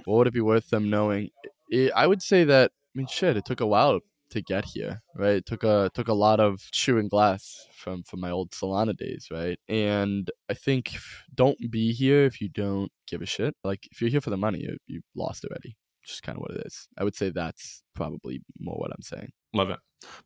What 0.04 0.18
would 0.18 0.26
it 0.26 0.34
be 0.34 0.40
worth 0.40 0.70
them 0.70 0.90
knowing? 0.90 1.30
It, 1.70 1.92
I 1.94 2.06
would 2.06 2.22
say 2.22 2.44
that. 2.44 2.72
I 2.94 2.98
mean, 2.98 3.06
shit. 3.06 3.36
It 3.36 3.44
took 3.44 3.60
a 3.60 3.66
while 3.66 4.00
to 4.32 4.42
get 4.42 4.64
here, 4.64 5.02
right? 5.16 5.36
It 5.36 5.46
took 5.46 5.64
a 5.64 5.90
took 5.94 6.08
a 6.08 6.14
lot 6.14 6.40
of 6.40 6.70
chewing 6.72 7.08
glass 7.08 7.66
from 7.74 8.02
from 8.02 8.20
my 8.20 8.30
old 8.30 8.50
Solana 8.50 8.96
days, 8.96 9.28
right? 9.30 9.58
And 9.68 10.30
I 10.50 10.54
think 10.54 10.96
don't 11.34 11.70
be 11.70 11.92
here 11.92 12.24
if 12.24 12.40
you 12.40 12.48
don't 12.48 12.90
give 13.06 13.22
a 13.22 13.26
shit. 13.26 13.54
Like 13.64 13.88
if 13.90 14.00
you're 14.00 14.10
here 14.10 14.20
for 14.20 14.30
the 14.30 14.36
money, 14.36 14.60
you 14.60 14.76
you 14.86 15.00
lost 15.14 15.44
already. 15.44 15.76
Just 16.04 16.22
kind 16.22 16.36
of 16.36 16.42
what 16.42 16.52
it 16.52 16.66
is. 16.66 16.88
I 16.98 17.04
would 17.04 17.14
say 17.14 17.30
that's 17.30 17.82
probably 17.94 18.42
more 18.58 18.76
what 18.76 18.90
I'm 18.90 19.02
saying. 19.02 19.30
Love 19.54 19.70
it. 19.70 19.78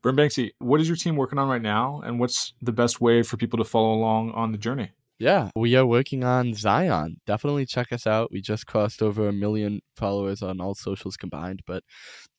Burnt 0.02 0.18
Banksy, 0.18 0.52
what 0.58 0.80
is 0.80 0.88
your 0.88 0.96
team 0.96 1.16
working 1.16 1.38
on 1.38 1.48
right 1.48 1.60
now, 1.60 2.00
and 2.02 2.18
what's 2.18 2.54
the 2.62 2.72
best 2.72 3.00
way 3.00 3.22
for 3.22 3.36
people 3.36 3.58
to 3.58 3.64
follow 3.64 3.92
along 3.92 4.30
on 4.30 4.52
the 4.52 4.58
journey? 4.58 4.92
Yeah, 5.18 5.48
we 5.56 5.74
are 5.76 5.86
working 5.86 6.24
on 6.24 6.52
XION. 6.52 7.16
Definitely 7.26 7.64
check 7.64 7.90
us 7.90 8.06
out. 8.06 8.30
We 8.30 8.42
just 8.42 8.66
crossed 8.66 9.00
over 9.00 9.28
a 9.28 9.32
million 9.32 9.80
followers 9.96 10.42
on 10.42 10.60
all 10.60 10.74
socials 10.74 11.16
combined. 11.16 11.62
But 11.66 11.84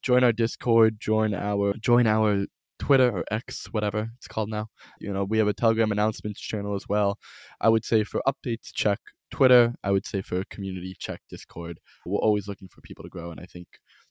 join 0.02 0.24
our 0.24 0.32
Discord, 0.32 1.00
join 1.00 1.34
our 1.34 1.74
join 1.80 2.08
our 2.08 2.46
Twitter 2.80 3.10
or 3.10 3.24
X, 3.32 3.68
whatever 3.72 4.10
it's 4.18 4.28
called 4.28 4.50
now. 4.50 4.68
You 5.00 5.12
know, 5.14 5.24
we 5.24 5.38
have 5.40 5.48
a 5.48 5.54
Telegram 5.54 5.92
announcements 5.92 6.40
channel 6.40 6.76
as 6.76 6.88
well. 6.88 7.18
I 7.60 7.70
would 7.70 7.86
say 7.86 8.04
for 8.04 8.22
updates, 8.28 8.72
check 8.74 9.00
Twitter. 9.32 9.76
I 9.84 9.92
would 9.92 10.06
say 10.06 10.22
for 10.22 10.44
community, 10.50 10.96
check 10.98 11.22
Discord. 11.30 11.80
We're 12.06 12.20
always 12.20 12.48
looking 12.48 12.68
for 12.68 12.82
people 12.82 13.04
to 13.04 13.10
grow, 13.10 13.32
and 13.32 13.40
I 13.40 13.46
think 13.46 13.68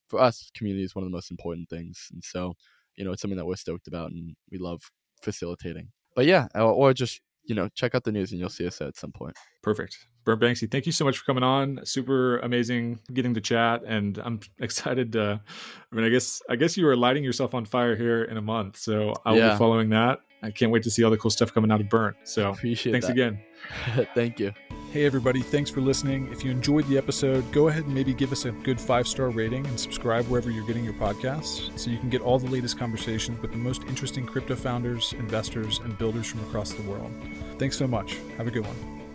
for 0.09 0.21
us, 0.21 0.51
community 0.55 0.85
is 0.85 0.95
one 0.95 1.05
of 1.05 1.11
the 1.11 1.17
most 1.17 1.31
important 1.31 1.69
things. 1.69 2.09
And 2.13 2.23
so, 2.23 2.55
you 2.97 3.05
know, 3.05 3.13
it's 3.13 3.23
something 3.23 3.39
that 3.39 3.47
we're 3.47 3.57
stoked 3.57 3.89
about, 3.89 4.11
and 4.11 4.37
we 4.51 4.59
love 4.59 4.83
facilitating. 5.23 5.89
But 6.15 6.27
yeah, 6.27 6.47
or, 6.55 6.95
just 6.95 7.21
you 7.47 7.55
know, 7.55 7.69
check 7.75 7.95
out 7.95 8.05
the 8.05 8.13
news 8.13 8.33
and 8.33 8.41
you'll 8.41 8.49
see 8.49 8.67
us 8.67 8.81
at 8.81 8.97
some 8.97 9.13
point. 9.13 9.37
Perfect. 9.63 9.97
Burnt 10.25 10.41
Banksy, 10.41 10.71
thank 10.71 10.87
you 10.87 10.93
so 10.93 11.05
much 11.05 11.19
for 11.19 11.25
coming 11.25 11.45
on. 11.45 11.81
Super 11.85 12.39
amazing 12.39 12.99
getting 13.13 13.33
to 13.35 13.41
chat, 13.41 13.83
and 13.87 14.19
I'm 14.19 14.41
excited 14.59 15.13
to. 15.13 15.41
I 15.93 15.95
mean, 15.95 16.05
I 16.05 16.09
guess 16.09 16.43
I 16.51 16.57
guess 16.57 16.77
you 16.77 16.89
are 16.89 16.97
lighting 16.97 17.25
yourself 17.25 17.55
on 17.55 17.65
fire 17.65 17.95
here 17.95 18.25
in 18.25 18.37
a 18.37 18.43
month, 18.43 18.77
so 18.77 19.15
I 19.25 19.33
will 19.33 19.39
yeah. 19.39 19.53
be 19.53 19.59
following 19.59 19.91
that. 19.91 20.19
I 20.43 20.51
can't 20.51 20.71
wait 20.71 20.83
to 20.85 20.91
see 20.91 21.03
all 21.03 21.11
the 21.11 21.17
cool 21.17 21.31
stuff 21.31 21.53
coming 21.53 21.71
out 21.71 21.81
of 21.81 21.89
Burnt. 21.89 22.17
So 22.25 22.51
appreciate. 22.51 22.93
Thanks 22.93 23.07
that. 23.07 23.13
again. 23.13 23.41
thank 24.15 24.39
you. 24.39 24.53
Hey, 24.93 25.05
everybody, 25.05 25.43
thanks 25.43 25.71
for 25.71 25.81
listening. 25.81 26.29
If 26.33 26.45
you 26.45 26.51
enjoyed 26.51 26.87
the 26.89 26.97
episode, 26.97 27.51
go 27.53 27.69
ahead 27.69 27.85
and 27.85 27.95
maybe 27.95 28.15
give 28.15 28.33
us 28.33 28.45
a 28.45 28.53
good 28.53 28.81
five 28.81 29.07
star 29.07 29.31
rating 29.31 29.67
and 29.67 29.79
subscribe 29.79 30.27
wherever 30.27 30.51
you're 30.51 30.67
getting 30.67 30.85
your 30.85 30.95
podcasts 30.95 31.77
so 31.79 31.91
you 31.91 31.99
can 31.99 32.09
get 32.09 32.21
all 32.21 32.39
the 32.39 32.51
latest 32.51 32.79
conversations 32.79 33.41
with 33.41 33.51
the 33.51 33.59
most 33.59 33.83
interesting 33.85 34.25
crypto 34.25 34.55
founders, 34.57 35.13
investors, 35.15 35.81
and 35.81 35.99
builders 35.99 36.27
from 36.27 36.41
across 36.43 36.73
the 36.73 36.83
world. 36.83 37.13
Thanks 37.59 37.77
so 37.77 37.87
much. 37.87 38.19
Have 38.37 38.47
a 38.47 38.51
good 38.51 38.67
one. 38.67 39.06